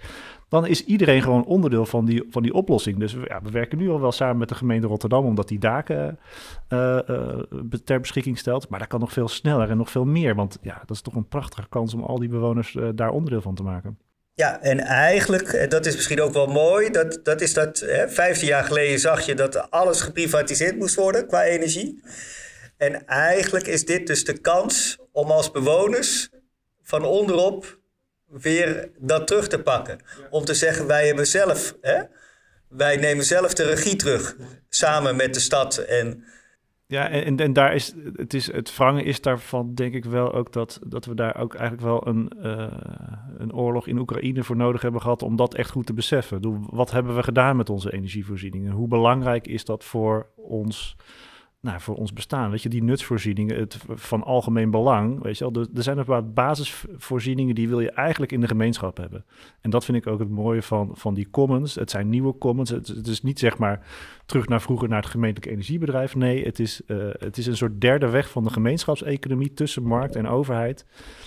Dan 0.54 0.68
is 0.68 0.86
iedereen 0.86 1.22
gewoon 1.22 1.46
onderdeel 1.46 1.86
van 1.86 2.06
die, 2.06 2.24
van 2.30 2.44
die 2.44 2.54
oplossing. 2.54 3.00
Dus 3.00 3.16
ja, 3.28 3.42
we 3.42 3.52
werken 3.52 3.78
nu 3.78 3.90
al 3.90 4.02
wel 4.02 4.12
samen 4.12 4.38
met 4.38 4.50
de 4.50 4.56
gemeente 4.56 4.88
Rotterdam, 4.88 5.26
omdat 5.26 5.48
die 5.48 5.60
daken 5.60 6.20
uh, 6.70 7.00
uh, 7.08 7.40
ter 7.84 8.00
beschikking 8.00 8.38
stelt. 8.38 8.70
Maar 8.70 8.80
dat 8.80 8.88
kan 8.88 9.00
nog 9.00 9.12
veel 9.12 9.28
sneller 9.28 9.70
en 9.70 9.78
nog 9.78 9.92
veel 9.92 10.06
meer. 10.06 10.36
Want 10.36 10.58
ja, 10.62 10.82
dat 10.86 10.96
is 10.96 11.02
toch 11.02 11.16
een 11.16 11.28
prachtige 11.28 11.70
kans 11.70 11.94
om 11.94 12.04
al 12.04 12.20
die 12.20 12.30
bewoners 12.30 12.74
uh, 12.74 12.90
daar 12.96 13.10
onderdeel 13.10 13.42
van 13.42 13.56
te 13.56 13.64
maken. 13.64 13.98
Ja, 14.34 14.62
en 14.62 14.80
eigenlijk, 14.80 15.66
dat 15.70 15.86
is 15.86 15.96
misschien 15.96 16.22
ook 16.22 16.34
wel 16.34 16.48
mooi, 16.48 16.90
dat, 16.90 17.20
dat 17.24 17.42
is 17.42 17.54
dat, 17.54 17.80
hè, 17.80 18.10
15 18.10 18.48
jaar 18.48 18.64
geleden 18.64 19.00
zag 19.00 19.26
je 19.26 19.36
dat 19.36 19.72
alles 19.72 20.02
geprivatiseerd 20.02 20.78
moest 20.78 20.96
worden 20.96 21.28
qua 21.28 21.44
energie. 21.44 22.04
En 22.78 23.06
eigenlijk 23.08 23.68
is 23.68 23.86
dit 23.86 24.08
dus 24.08 24.26
de 24.26 24.40
kans 24.40 24.98
om 25.12 25.32
als 25.32 25.52
bewoners 25.52 26.30
van 26.82 27.04
onderop 27.06 27.82
weer 28.42 28.90
dat 28.98 29.28
terug 29.28 29.48
te 29.48 29.60
pakken. 29.60 30.00
Om 30.30 30.46
te 30.46 30.54
zeggen, 30.54 30.88
wij 30.88 31.08
hebben 31.08 31.28
zelf, 31.28 31.78
hè, 31.82 32.02
wij 32.68 32.98
nemen 32.98 33.26
zelf 33.26 33.54
de 33.54 33.64
regie 33.64 33.96
terug, 33.96 34.36
samen 34.70 35.16
met 35.16 35.34
de 35.34 35.40
stad 35.40 35.78
en 35.78 36.24
ja, 36.94 37.10
en, 37.10 37.38
en 37.38 37.54
daar 37.54 37.76
is 37.76 37.94
het, 38.16 38.34
is 38.34 38.52
het 38.52 38.70
vangen 38.70 39.06
is 39.06 39.22
daarvan 39.22 39.74
denk 39.74 39.94
ik 39.94 40.06
wel 40.06 40.34
ook 40.34 40.54
dat, 40.54 40.80
dat 40.88 41.06
we 41.06 41.16
daar 41.16 41.38
ook 41.38 41.54
eigenlijk 41.54 41.88
wel 41.88 42.08
een, 42.08 42.32
uh, 42.42 42.68
een 43.38 43.54
oorlog 43.54 43.88
in 43.88 43.98
Oekraïne 43.98 44.44
voor 44.44 44.56
nodig 44.56 44.82
hebben 44.82 45.02
gehad 45.02 45.22
om 45.22 45.36
dat 45.36 45.54
echt 45.54 45.70
goed 45.70 45.86
te 45.86 45.94
beseffen. 45.94 46.66
Wat 46.70 46.92
hebben 46.92 47.16
we 47.16 47.24
gedaan 47.24 47.56
met 47.56 47.70
onze 47.70 47.94
energievoorzieningen? 47.94 48.72
Hoe 48.72 48.88
belangrijk 48.88 49.48
is 49.48 49.66
dat 49.66 49.84
voor 49.84 50.28
ons 50.36 50.96
nou, 51.64 51.82
voor 51.82 51.96
ons 51.96 52.14
bestaan. 52.14 52.50
Weet 52.50 52.62
je, 52.62 52.70
die 52.70 52.84
nutsvoorzieningen 52.84 53.60
het, 53.60 53.78
van 53.88 54.24
algemeen 54.24 54.72
belang. 54.72 55.22
Weet 55.22 55.38
je 55.38 55.52
wel, 55.52 55.66
er, 55.74 55.84
zijn 55.84 55.98
een 55.98 56.06
paar 56.06 56.30
basisvoorzieningen 56.30 57.56
die 57.56 57.70
wil 57.70 57.80
je 57.80 57.92
eigenlijk 57.92 58.32
in 58.32 58.42
de 58.42 58.48
gemeenschap 58.48 58.98
hebben. 58.98 59.26
En 59.62 59.70
dat 59.70 59.86
vind 59.86 59.98
ik 59.98 60.08
ook 60.08 60.20
het 60.20 60.30
mooie 60.30 60.62
van, 60.62 60.90
van 60.94 61.14
die 61.14 61.30
commons. 61.30 61.76
Het 61.76 61.90
zijn 61.90 62.10
nieuwe 62.10 62.38
commons. 62.38 62.70
Het, 62.70 63.08
is 63.08 63.22
niet 63.22 63.40
zeg 63.40 63.58
maar 63.58 63.86
terug 64.26 64.48
naar 64.48 64.62
vroeger 64.62 64.90
naar 64.90 65.02
het 65.02 65.12
gemeentelijk 65.12 65.52
energiebedrijf. 65.52 66.16
Nee, 66.16 66.46
het 66.46 66.60
is, 66.60 66.82
uh, 66.88 67.10
het 67.20 67.38
is 67.38 67.46
een 67.46 67.58
soort 67.58 67.82
derde 67.82 68.10
weg 68.10 68.30
van 68.30 68.44
de 68.44 68.50
gemeenschapseconomie 68.50 69.54
tussen 69.54 69.84
markt 69.84 70.16
en 70.16 70.28
overheid. 70.28 70.86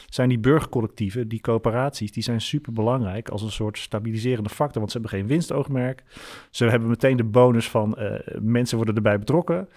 Zijn 0.09 0.29
die 0.29 0.39
burgercollectieven, 0.39 1.29
die 1.29 1.41
coöperaties, 1.41 2.13
die 2.13 2.23
zijn 2.23 2.41
super 2.41 2.73
belangrijk 2.73 3.29
als 3.29 3.43
een 3.43 3.51
soort 3.51 3.79
stabiliserende 3.79 4.51
factor. 4.51 4.79
Want 4.81 4.91
ze 4.91 4.99
hebben 4.99 5.19
geen 5.19 5.29
winstoogmerk. 5.29 6.05
Ze 6.51 6.65
hebben 6.65 6.89
meteen 6.89 7.17
de 7.17 7.25
bonus 7.25 7.69
van 7.69 7.97
uh, 7.99 8.15
mensen 8.41 8.77
worden 8.77 8.95
erbij 8.95 9.19
betrokken. 9.19 9.69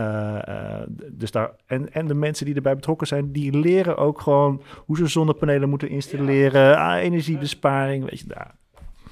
Uh, 0.00 0.38
uh, 0.48 0.80
dus 1.12 1.30
daar, 1.30 1.50
en, 1.66 1.92
en 1.92 2.06
de 2.06 2.14
mensen 2.14 2.46
die 2.46 2.54
erbij 2.54 2.74
betrokken 2.74 3.06
zijn, 3.06 3.32
die 3.32 3.58
leren 3.58 3.96
ook 3.96 4.20
gewoon 4.20 4.62
hoe 4.76 4.96
ze 4.96 5.06
zonnepanelen 5.06 5.68
moeten 5.68 5.88
installeren, 5.88 6.62
ja. 6.62 6.96
ah, 6.96 7.02
energiebesparing, 7.02 8.10
weet 8.10 8.18
je, 8.18 8.26
daar. 8.26 8.54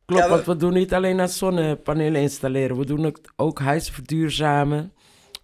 Klopt, 0.04 0.22
ja, 0.22 0.28
we... 0.28 0.34
want 0.34 0.46
we 0.46 0.56
doen 0.56 0.72
niet 0.72 0.94
alleen 0.94 1.20
aan 1.20 1.28
zonnepanelen 1.28 2.20
installeren, 2.20 2.78
we 2.78 2.86
doen 2.86 3.06
ook, 3.06 3.18
ook 3.36 3.58
huizen 3.58 3.94
verduurzamen, 3.94 4.92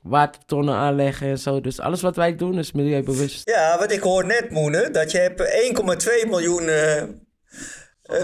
watertonnen 0.02 0.74
aanleggen 0.74 1.28
en 1.28 1.38
zo. 1.38 1.60
Dus 1.60 1.80
alles 1.80 2.02
wat 2.02 2.16
wij 2.16 2.36
doen 2.36 2.58
is 2.58 2.72
milieubewust. 2.72 3.48
Ja, 3.48 3.78
wat 3.78 3.92
ik 3.92 4.00
hoor 4.00 4.26
net, 4.26 4.50
Moene, 4.50 4.90
dat 4.90 5.10
je 5.10 5.18
hebt 5.18 5.40
1,2 6.24 6.28
miljoen 6.28 6.62
uh, 6.62 7.02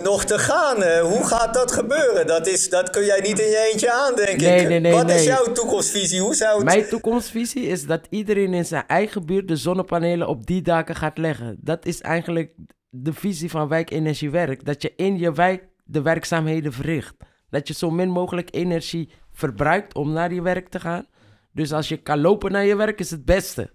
nog 0.02 0.24
te 0.24 0.38
gaan. 0.38 0.82
Uh, 0.82 1.00
hoe 1.00 1.26
gaat 1.26 1.54
dat 1.54 1.72
gebeuren? 1.72 2.26
Dat, 2.26 2.46
is, 2.46 2.70
dat 2.70 2.90
kun 2.90 3.04
jij 3.04 3.20
niet 3.20 3.38
in 3.38 3.48
je 3.48 3.68
eentje 3.72 3.92
aan, 3.92 4.14
denk 4.14 4.40
nee, 4.40 4.60
ik. 4.60 4.68
Nee, 4.68 4.80
nee, 4.80 4.92
Wat 4.92 5.10
is 5.10 5.24
jouw 5.24 5.52
toekomstvisie? 5.52 6.20
Hoe 6.20 6.34
zou 6.34 6.54
het... 6.56 6.64
Mijn 6.64 6.88
toekomstvisie 6.88 7.66
is 7.66 7.86
dat 7.86 8.06
iedereen 8.10 8.54
in 8.54 8.64
zijn 8.64 8.86
eigen 8.86 9.26
buurt 9.26 9.48
de 9.48 9.56
zonnepanelen 9.56 10.28
op 10.28 10.46
die 10.46 10.62
daken 10.62 10.94
gaat 10.94 11.18
leggen. 11.18 11.56
Dat 11.60 11.86
is 11.86 12.00
eigenlijk 12.00 12.52
de 12.90 13.12
visie 13.12 13.50
van 13.50 13.68
wijkenergiewerk. 13.68 14.64
Dat 14.64 14.82
je 14.82 14.92
in 14.96 15.18
je 15.18 15.32
wijk 15.32 15.64
de 15.84 16.02
werkzaamheden 16.02 16.72
verricht. 16.72 17.14
Dat 17.50 17.68
je 17.68 17.74
zo 17.74 17.90
min 17.90 18.10
mogelijk 18.10 18.54
energie 18.54 19.10
verbruikt 19.32 19.94
om 19.94 20.12
naar 20.12 20.34
je 20.34 20.42
werk 20.42 20.68
te 20.68 20.80
gaan. 20.80 21.06
Dus 21.52 21.72
als 21.72 21.88
je 21.88 21.96
kan 21.96 22.20
lopen 22.20 22.52
naar 22.52 22.64
je 22.64 22.76
werk 22.76 23.00
is 23.00 23.10
het 23.10 23.24
beste. 23.24 23.70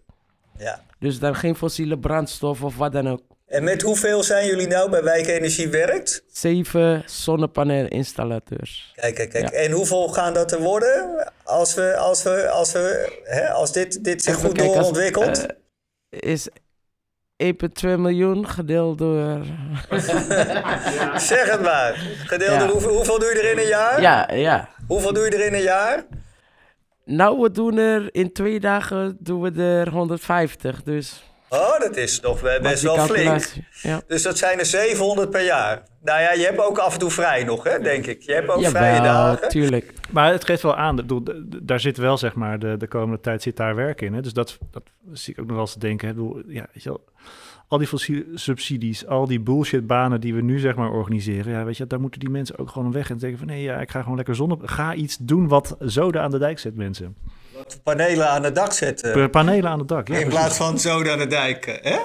Ja. 0.57 0.81
Dus 0.99 1.19
dan 1.19 1.35
geen 1.35 1.55
fossiele 1.55 1.99
brandstof 1.99 2.63
of 2.63 2.77
wat 2.77 2.91
dan 2.91 3.09
ook. 3.09 3.21
En 3.53 3.63
met 3.63 3.81
hoeveel 3.81 4.23
zijn 4.23 4.45
jullie 4.47 4.67
nou 4.67 4.89
bij 4.89 5.03
Wijkenergie 5.03 5.67
werkt? 5.69 6.23
Zeven 6.31 7.03
zonnepaneelinstallateurs. 7.05 8.91
Kijk, 8.95 9.15
kijk, 9.15 9.29
kijk. 9.29 9.51
Ja. 9.51 9.57
En 9.57 9.71
hoeveel 9.71 10.07
gaan 10.07 10.33
dat 10.33 10.51
er 10.51 10.59
worden 10.61 11.27
als, 11.43 11.73
we, 11.73 11.95
als, 11.97 12.23
we, 12.23 12.49
als, 12.49 12.71
we, 12.71 13.19
hè, 13.23 13.49
als 13.49 13.71
dit, 13.71 14.03
dit 14.03 14.23
zich 14.23 14.35
Even 14.35 14.45
goed 14.47 14.57
kijken, 14.57 14.77
als- 14.77 14.87
doorontwikkelt? 14.87 15.45
eh, 16.09 16.31
is 16.31 16.47
1,2 17.43 17.89
miljoen 17.97 18.47
gedeeld 18.47 18.97
door... 18.97 19.41
zeg 21.31 21.51
het 21.51 21.61
maar. 21.61 21.93
Gedeeld 22.25 22.59
door 22.59 22.67
Ja. 22.67 22.71
hoeveel, 22.71 22.95
hoeveel 22.95 23.19
doe 23.19 23.29
je 23.33 23.39
er 23.41 23.51
in 23.51 23.57
een 23.57 23.67
jaar? 23.67 24.01
ja, 24.01 24.29
ja. 24.33 24.69
Hoeveel 24.87 25.13
doe 25.13 25.23
je 25.23 25.29
er 25.29 25.45
in 25.45 25.53
een 25.53 25.61
jaar? 25.61 26.05
Nou, 27.05 27.41
we 27.41 27.51
doen 27.51 27.77
er 27.77 28.15
in 28.15 28.31
twee 28.33 28.59
dagen 28.59 29.17
doen 29.19 29.41
we 29.41 29.61
er 29.61 29.89
150. 29.89 30.83
Dus 30.83 31.23
Oh, 31.53 31.79
dat 31.79 31.95
is 31.97 32.19
nog 32.19 32.41
wel- 32.41 32.61
maak 32.61 32.71
best 32.71 32.83
wel 32.83 32.97
flink. 32.97 33.53
Ja. 33.81 34.01
Dus 34.07 34.21
dat 34.23 34.37
zijn 34.37 34.59
er 34.59 34.65
700 34.65 35.29
per 35.29 35.45
jaar. 35.45 35.83
Nou 36.03 36.21
ja, 36.21 36.31
je 36.33 36.43
hebt 36.43 36.59
ook 36.59 36.77
af 36.77 36.93
en 36.93 36.99
toe 36.99 37.09
vrij 37.11 37.43
nog, 37.43 37.63
hè, 37.63 37.79
denk 37.79 38.05
ik. 38.05 38.21
Je 38.21 38.33
hebt 38.33 38.49
ook 38.49 38.65
vrije 38.65 38.95
Jawel, 38.95 39.13
dagen. 39.13 39.49
tuurlijk. 39.49 39.93
Maar 40.11 40.31
het 40.31 40.45
geeft 40.45 40.61
wel 40.61 40.75
aan, 40.75 40.99
ik 40.99 41.07
bedoel, 41.07 41.23
daar 41.63 41.79
zit 41.79 41.97
wel 41.97 42.17
zeg 42.17 42.35
maar, 42.35 42.59
de, 42.59 42.77
de 42.77 42.87
komende 42.87 43.21
tijd 43.21 43.41
zit 43.41 43.57
daar 43.57 43.75
werk 43.75 44.01
in. 44.01 44.13
Hè? 44.13 44.21
Dus 44.21 44.33
dat, 44.33 44.57
dat 44.71 44.83
zie 45.11 45.33
ik 45.33 45.39
ook 45.39 45.45
nog 45.45 45.55
wel 45.55 45.65
eens 45.65 45.73
te 45.73 45.79
denken. 45.79 46.07
Hè? 46.07 46.13
Ik 46.13 46.19
bedoel, 46.19 46.41
ja, 46.47 46.67
weet 46.73 46.83
je 46.83 46.89
wel, 46.89 47.03
al 47.67 47.77
die 47.77 47.87
fossiele 47.87 48.25
subsidies, 48.33 49.07
al 49.07 49.27
die 49.27 49.39
bullshitbanen 49.39 50.21
die 50.21 50.33
we 50.33 50.41
nu 50.41 50.59
zeg 50.59 50.75
maar 50.75 50.91
organiseren. 50.91 51.51
Ja, 51.51 51.63
weet 51.63 51.77
je, 51.77 51.87
daar 51.87 51.99
moeten 51.99 52.19
die 52.19 52.29
mensen 52.29 52.57
ook 52.57 52.69
gewoon 52.69 52.91
weg 52.91 53.09
en 53.09 53.17
denken 53.17 53.37
van 53.39 53.47
nee, 53.47 53.61
ja, 53.61 53.79
ik 53.79 53.91
ga 53.91 54.01
gewoon 54.01 54.15
lekker 54.17 54.35
zonne. 54.35 54.57
Ga 54.61 54.93
iets 54.93 55.17
doen 55.17 55.47
wat 55.47 55.75
zoden 55.79 56.21
aan 56.21 56.31
de 56.31 56.39
dijk 56.39 56.59
zet, 56.59 56.75
mensen. 56.75 57.15
Panelen 57.83 58.29
aan 58.29 58.43
het 58.43 58.55
dak 58.55 58.71
zetten. 58.73 59.11
Pa- 59.13 59.27
Panelen 59.27 59.69
aan 59.69 59.79
het 59.79 59.87
dak. 59.87 60.07
Ja, 60.07 60.17
in 60.17 60.27
plaats 60.29 60.57
van 60.57 60.79
zo 60.79 61.01
naar 61.01 61.17
de 61.17 61.27
dijk. 61.27 61.79
Hè? 61.81 61.95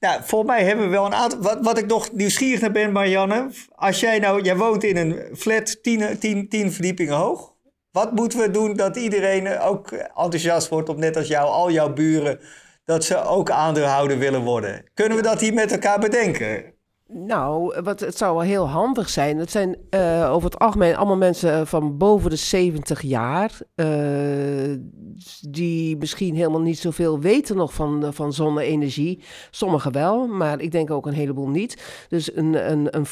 Nou, 0.00 0.20
volgens 0.24 0.50
mij 0.50 0.64
hebben 0.64 0.84
we 0.84 0.90
wel 0.90 1.06
een 1.06 1.14
aantal. 1.14 1.40
Wat, 1.40 1.58
wat 1.60 1.78
ik 1.78 1.86
nog 1.86 2.12
nieuwsgierig 2.12 2.60
naar 2.60 2.72
ben, 2.72 2.92
Marianne. 2.92 3.50
Als 3.74 4.00
jij 4.00 4.18
nou, 4.18 4.42
jij 4.42 4.56
woont 4.56 4.84
in 4.84 4.96
een 4.96 5.36
flat 5.36 5.82
10 5.82 6.18
tien, 6.18 6.48
tien 6.48 6.72
verdiepingen 6.72 7.14
hoog. 7.14 7.54
Wat 7.90 8.12
moeten 8.12 8.38
we 8.38 8.50
doen 8.50 8.74
dat 8.74 8.96
iedereen 8.96 9.46
eh, 9.46 9.66
ook 9.66 9.90
enthousiast 9.92 10.68
wordt 10.68 10.88
op 10.88 10.96
net 10.96 11.16
als 11.16 11.28
jou, 11.28 11.48
al 11.48 11.70
jouw 11.70 11.92
buren, 11.92 12.40
dat 12.84 13.04
ze 13.04 13.24
ook 13.24 13.50
aandeelhouder 13.50 14.18
willen 14.18 14.40
worden? 14.42 14.84
Kunnen 14.94 15.16
we 15.16 15.22
dat 15.22 15.40
hier 15.40 15.54
met 15.54 15.72
elkaar 15.72 15.98
bedenken? 15.98 16.74
Nou, 17.08 17.80
wat, 17.82 18.00
het 18.00 18.16
zou 18.16 18.34
wel 18.34 18.44
heel 18.44 18.68
handig 18.68 19.08
zijn. 19.08 19.38
Het 19.38 19.50
zijn 19.50 19.76
eh, 19.90 20.30
over 20.32 20.50
het 20.50 20.58
algemeen 20.58 20.96
allemaal 20.96 21.16
mensen 21.16 21.66
van 21.66 21.96
boven 21.96 22.30
de 22.30 22.36
70 22.36 23.00
jaar. 23.02 23.60
eh, 23.74 23.86
die 25.40 25.96
misschien 25.96 26.34
helemaal 26.34 26.60
niet 26.60 26.78
zoveel 26.78 27.20
weten 27.20 27.56
nog 27.56 27.74
van, 27.74 28.14
van 28.14 28.32
zonne-energie. 28.32 29.22
Sommigen 29.50 29.92
wel, 29.92 30.26
maar 30.26 30.60
ik 30.60 30.72
denk 30.72 30.90
ook 30.90 31.06
een 31.06 31.12
heleboel 31.12 31.48
niet. 31.48 32.06
Dus 32.08 32.36
een, 32.36 32.70
een, 32.70 32.96
een 32.96 33.06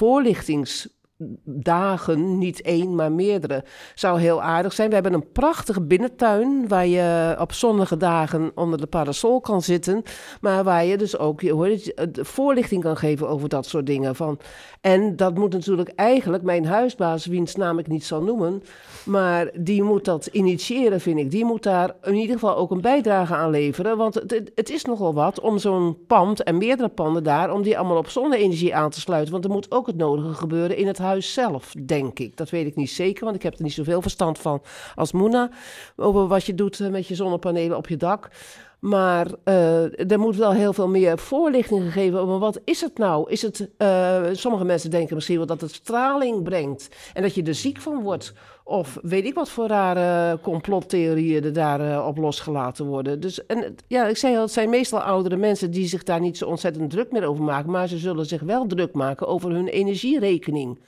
voorlichtingsdagen, 1.24 2.38
niet 2.38 2.62
één, 2.62 2.94
maar 2.94 3.12
meerdere, 3.12 3.64
zou 3.94 4.20
heel 4.20 4.42
aardig 4.42 4.72
zijn. 4.72 4.88
We 4.88 4.94
hebben 4.94 5.12
een 5.12 5.32
prachtige 5.32 5.80
binnentuin 5.80 6.68
waar 6.68 6.86
je 6.86 7.36
op 7.40 7.52
zonnige 7.52 7.96
dagen 7.96 8.52
onder 8.54 8.78
de 8.80 8.86
parasol 8.86 9.40
kan 9.40 9.62
zitten. 9.62 10.02
Maar 10.40 10.64
waar 10.64 10.84
je 10.84 10.96
dus 10.96 11.18
ook 11.18 11.40
je, 11.40 11.92
de 12.10 12.24
voorlichting 12.24 12.82
kan 12.82 12.96
geven 12.96 13.28
over 13.28 13.48
dat 13.48 13.66
soort 13.66 13.86
dingen. 13.86 14.14
Van. 14.14 14.38
En 14.80 15.16
dat 15.16 15.34
moet 15.34 15.52
natuurlijk 15.52 15.92
eigenlijk 15.94 16.42
mijn 16.42 16.66
huisbaas, 16.66 17.26
wiens 17.26 17.54
naam 17.54 17.78
ik 17.78 17.86
niet 17.86 18.04
zal 18.04 18.22
noemen, 18.22 18.62
maar 19.04 19.50
die 19.58 19.82
moet 19.82 20.04
dat 20.04 20.26
initiëren, 20.26 21.00
vind 21.00 21.18
ik. 21.18 21.30
Die 21.30 21.44
moet 21.44 21.62
daar 21.62 21.94
in 22.02 22.14
ieder 22.14 22.34
geval 22.34 22.56
ook 22.56 22.70
een 22.70 22.80
bijdrage 22.80 23.34
aan 23.34 23.50
leveren. 23.50 23.96
Want 23.96 24.14
het- 24.14 24.52
het 24.54 24.70
is 24.70 24.84
nogal 24.84 25.14
wat 25.14 25.40
om 25.40 25.58
zo'n 25.58 25.96
pand 26.06 26.42
en 26.42 26.58
meerdere 26.58 26.88
panden 26.88 27.24
daar, 27.24 27.52
om 27.52 27.62
die 27.62 27.78
allemaal 27.78 27.96
op 27.96 28.08
zonne-energie 28.08 28.74
aan 28.74 28.90
te 28.90 29.00
sluiten. 29.00 29.32
Want 29.32 29.44
er 29.44 29.50
moet 29.50 29.70
ook 29.70 29.86
het 29.86 29.96
nodige 29.96 30.34
gebeuren 30.34 30.76
in 30.76 30.86
het 30.86 30.98
huis 30.98 31.13
zelf, 31.22 31.74
denk 31.84 32.18
ik. 32.18 32.36
Dat 32.36 32.50
weet 32.50 32.66
ik 32.66 32.76
niet 32.76 32.90
zeker, 32.90 33.24
want 33.24 33.36
ik 33.36 33.42
heb 33.42 33.54
er 33.54 33.62
niet 33.62 33.72
zoveel 33.72 34.02
verstand 34.02 34.38
van 34.38 34.62
als 34.94 35.12
Moena. 35.12 35.50
Over 35.96 36.26
wat 36.26 36.44
je 36.44 36.54
doet 36.54 36.80
eh, 36.80 36.88
met 36.88 37.06
je 37.06 37.14
zonnepanelen 37.14 37.76
op 37.76 37.88
je 37.88 37.96
dak. 37.96 38.30
Maar 38.84 39.26
eh, 39.44 40.10
er 40.10 40.18
moet 40.18 40.36
wel 40.36 40.52
heel 40.52 40.72
veel 40.72 40.88
meer 40.88 41.18
voorlichting 41.18 41.82
gegeven 41.82 42.18
over 42.20 42.38
wat 42.38 42.60
is 42.64 42.80
het 42.80 42.98
nou? 42.98 43.30
Is 43.30 43.42
het, 43.42 43.68
eh, 43.76 44.22
sommige 44.32 44.64
mensen 44.64 44.90
denken 44.90 45.14
misschien 45.14 45.36
wel 45.36 45.46
dat 45.46 45.60
het 45.60 45.72
straling 45.72 46.42
brengt 46.42 46.88
en 47.12 47.22
dat 47.22 47.34
je 47.34 47.42
er 47.42 47.54
ziek 47.54 47.80
van 47.80 48.02
wordt. 48.02 48.32
Of 48.66 48.98
weet 49.02 49.24
ik 49.24 49.34
wat 49.34 49.50
voor 49.50 49.66
rare 49.66 50.38
complottheorieën 50.40 51.44
er 51.44 51.52
daar 51.52 51.80
eh, 51.80 52.06
op 52.06 52.16
losgelaten 52.16 52.86
worden. 52.86 53.20
Dus 53.20 53.46
en, 53.46 53.74
ja, 53.86 54.06
ik 54.06 54.16
zei 54.16 54.36
al, 54.36 54.42
het 54.42 54.52
zijn 54.52 54.70
meestal 54.70 55.00
oudere 55.00 55.36
mensen 55.36 55.70
die 55.70 55.86
zich 55.86 56.02
daar 56.02 56.20
niet 56.20 56.38
zo 56.38 56.46
ontzettend 56.46 56.90
druk 56.90 57.12
meer 57.12 57.24
over 57.24 57.44
maken. 57.44 57.70
Maar 57.70 57.88
ze 57.88 57.98
zullen 57.98 58.26
zich 58.26 58.40
wel 58.40 58.66
druk 58.66 58.92
maken 58.92 59.26
over 59.26 59.50
hun 59.50 59.68
energierekening. 59.68 60.80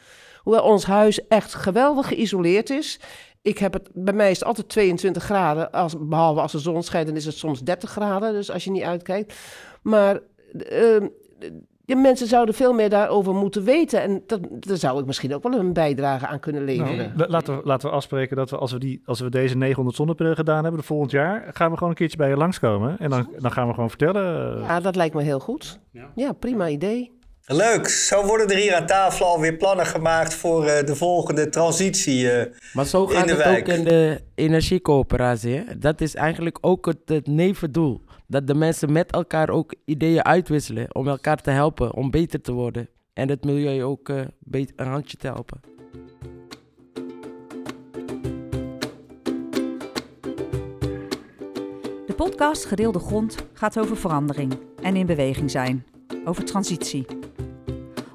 Hoewel 0.42 0.62
ons 0.62 0.84
huis 0.84 1.26
echt 1.28 1.54
geweldig 1.54 2.08
geïsoleerd 2.08 2.70
is. 2.70 3.00
Ik 3.42 3.58
heb 3.58 3.72
het, 3.72 3.88
bij 3.92 4.14
mij 4.14 4.30
is 4.30 4.38
het 4.38 4.48
altijd 4.48 4.68
22 4.68 5.22
graden, 5.22 5.72
als, 5.72 5.94
behalve 5.98 6.40
als 6.40 6.52
de 6.52 6.58
zon 6.58 6.82
schijnt, 6.82 7.06
dan 7.06 7.16
is 7.16 7.24
het 7.24 7.36
soms 7.36 7.60
30 7.60 7.90
graden, 7.90 8.32
dus 8.32 8.50
als 8.50 8.64
je 8.64 8.70
niet 8.70 8.82
uitkijkt. 8.82 9.34
Maar 9.82 10.20
eh, 10.68 10.96
de 11.86 11.94
mensen 11.96 12.26
zouden 12.26 12.54
veel 12.54 12.72
meer 12.72 12.88
daarover 12.90 13.34
moeten 13.34 13.64
weten. 13.64 14.02
En 14.02 14.22
dat, 14.26 14.40
daar 14.50 14.76
zou 14.76 15.00
ik 15.00 15.06
misschien 15.06 15.34
ook 15.34 15.42
wel 15.42 15.52
een 15.58 15.72
bijdrage 15.72 16.26
aan 16.26 16.40
kunnen 16.40 16.64
leveren. 16.64 16.96
Nou, 16.96 17.10
la- 17.16 17.26
laten, 17.28 17.56
we, 17.56 17.60
laten 17.64 17.88
we 17.88 17.94
afspreken 17.94 18.36
dat 18.36 18.50
we 18.50 18.56
als, 18.56 18.72
we 18.72 18.78
die, 18.78 19.02
als 19.04 19.20
we 19.20 19.30
deze 19.30 19.56
900 19.56 19.96
zonnepanelen 19.96 20.36
gedaan 20.36 20.62
hebben, 20.62 20.80
de 20.80 20.86
volgend 20.86 21.10
jaar, 21.10 21.44
gaan 21.52 21.70
we 21.70 21.74
gewoon 21.74 21.88
een 21.90 21.96
keertje 21.98 22.16
bij 22.16 22.28
je 22.28 22.36
langskomen. 22.36 22.98
En 22.98 23.10
dan, 23.10 23.28
dan 23.38 23.52
gaan 23.52 23.66
we 23.68 23.74
gewoon 23.74 23.88
vertellen. 23.88 24.58
Ja, 24.60 24.80
dat 24.80 24.96
lijkt 24.96 25.14
me 25.14 25.22
heel 25.22 25.40
goed. 25.40 25.78
Ja. 25.92 26.10
Ja, 26.14 26.32
prima 26.32 26.68
idee. 26.68 27.14
Leuk. 27.48 27.88
Zo 27.88 28.24
worden 28.26 28.48
er 28.48 28.56
hier 28.56 28.74
aan 28.74 28.86
tafel 28.86 29.26
alweer 29.26 29.56
plannen 29.56 29.86
gemaakt 29.86 30.34
voor 30.34 30.66
eh, 30.66 30.86
de 30.86 30.96
volgende 30.96 31.48
transitie. 31.48 32.30
eh. 32.30 32.52
Maar 32.72 32.84
zo 32.84 33.04
In 33.04 33.08
gaat 33.10 33.24
de 33.26 33.30
het 33.34 33.42
wijk. 33.44 33.68
ook 33.68 33.74
in 33.74 33.84
de 33.84 34.20
energiecoöperatie. 34.34 35.54
Hè? 35.54 35.78
Dat 35.78 36.00
is 36.00 36.14
eigenlijk 36.14 36.58
ook 36.60 36.86
het, 36.86 36.98
het 37.04 37.26
nevendoel. 37.26 38.00
Dat 38.28 38.46
de 38.46 38.54
mensen 38.54 38.92
met 38.92 39.12
elkaar 39.12 39.50
ook 39.50 39.74
ideeën 39.84 40.24
uitwisselen 40.24 40.94
om 40.94 41.08
elkaar 41.08 41.42
te 41.42 41.50
helpen 41.50 41.94
om 41.94 42.10
beter 42.10 42.40
te 42.40 42.52
worden. 42.52 42.88
En 43.12 43.28
het 43.28 43.44
milieu 43.44 43.84
ook 43.84 44.08
eh, 44.08 44.20
een 44.76 44.86
handje 44.86 45.16
te 45.16 45.26
helpen. 45.26 45.60
De 52.06 52.14
podcast 52.16 52.64
Gedeelde 52.64 52.98
Grond 52.98 53.36
gaat 53.52 53.78
over 53.78 53.96
verandering 53.96 54.58
en 54.82 54.96
in 54.96 55.06
beweging 55.06 55.50
zijn, 55.50 55.86
over 56.24 56.44
transitie. 56.44 57.06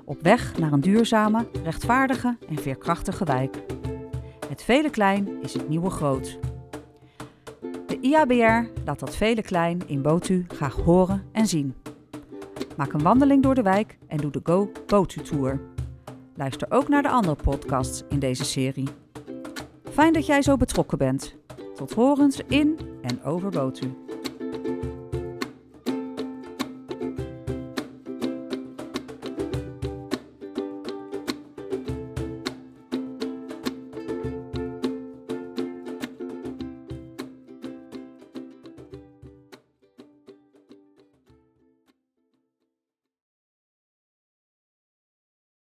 Op 0.06 0.21
weg 0.21 0.58
naar 0.58 0.71
een 0.71 0.82
duurzame, 0.82 1.47
rechtvaardige 1.63 2.38
en 2.50 2.58
veerkrachtige 2.58 3.26
wijk. 3.26 3.63
Het 4.50 4.63
vele 4.63 4.89
klein 4.89 5.41
is 5.41 5.54
het 5.54 5.69
nieuwe 5.69 5.89
groot. 5.89 6.50
IABR 8.01 8.69
laat 8.85 8.99
dat 8.99 9.15
vele 9.15 9.41
klein 9.41 9.81
in 9.85 10.01
Botu 10.01 10.45
graag 10.47 10.75
horen 10.75 11.23
en 11.31 11.47
zien. 11.47 11.75
Maak 12.77 12.93
een 12.93 13.03
wandeling 13.03 13.43
door 13.43 13.55
de 13.55 13.61
wijk 13.61 13.97
en 14.07 14.17
doe 14.17 14.31
de 14.31 14.39
Go 14.43 14.71
Botu 14.85 15.21
Tour. 15.21 15.59
Luister 16.35 16.71
ook 16.71 16.87
naar 16.87 17.01
de 17.01 17.09
andere 17.09 17.35
podcasts 17.35 18.03
in 18.09 18.19
deze 18.19 18.45
serie. 18.45 18.87
Fijn 19.91 20.13
dat 20.13 20.25
jij 20.25 20.41
zo 20.41 20.57
betrokken 20.57 20.97
bent. 20.97 21.35
Tot 21.75 21.93
horens 21.93 22.41
in 22.47 22.79
en 23.01 23.23
over 23.23 23.49
Botu. 23.49 23.93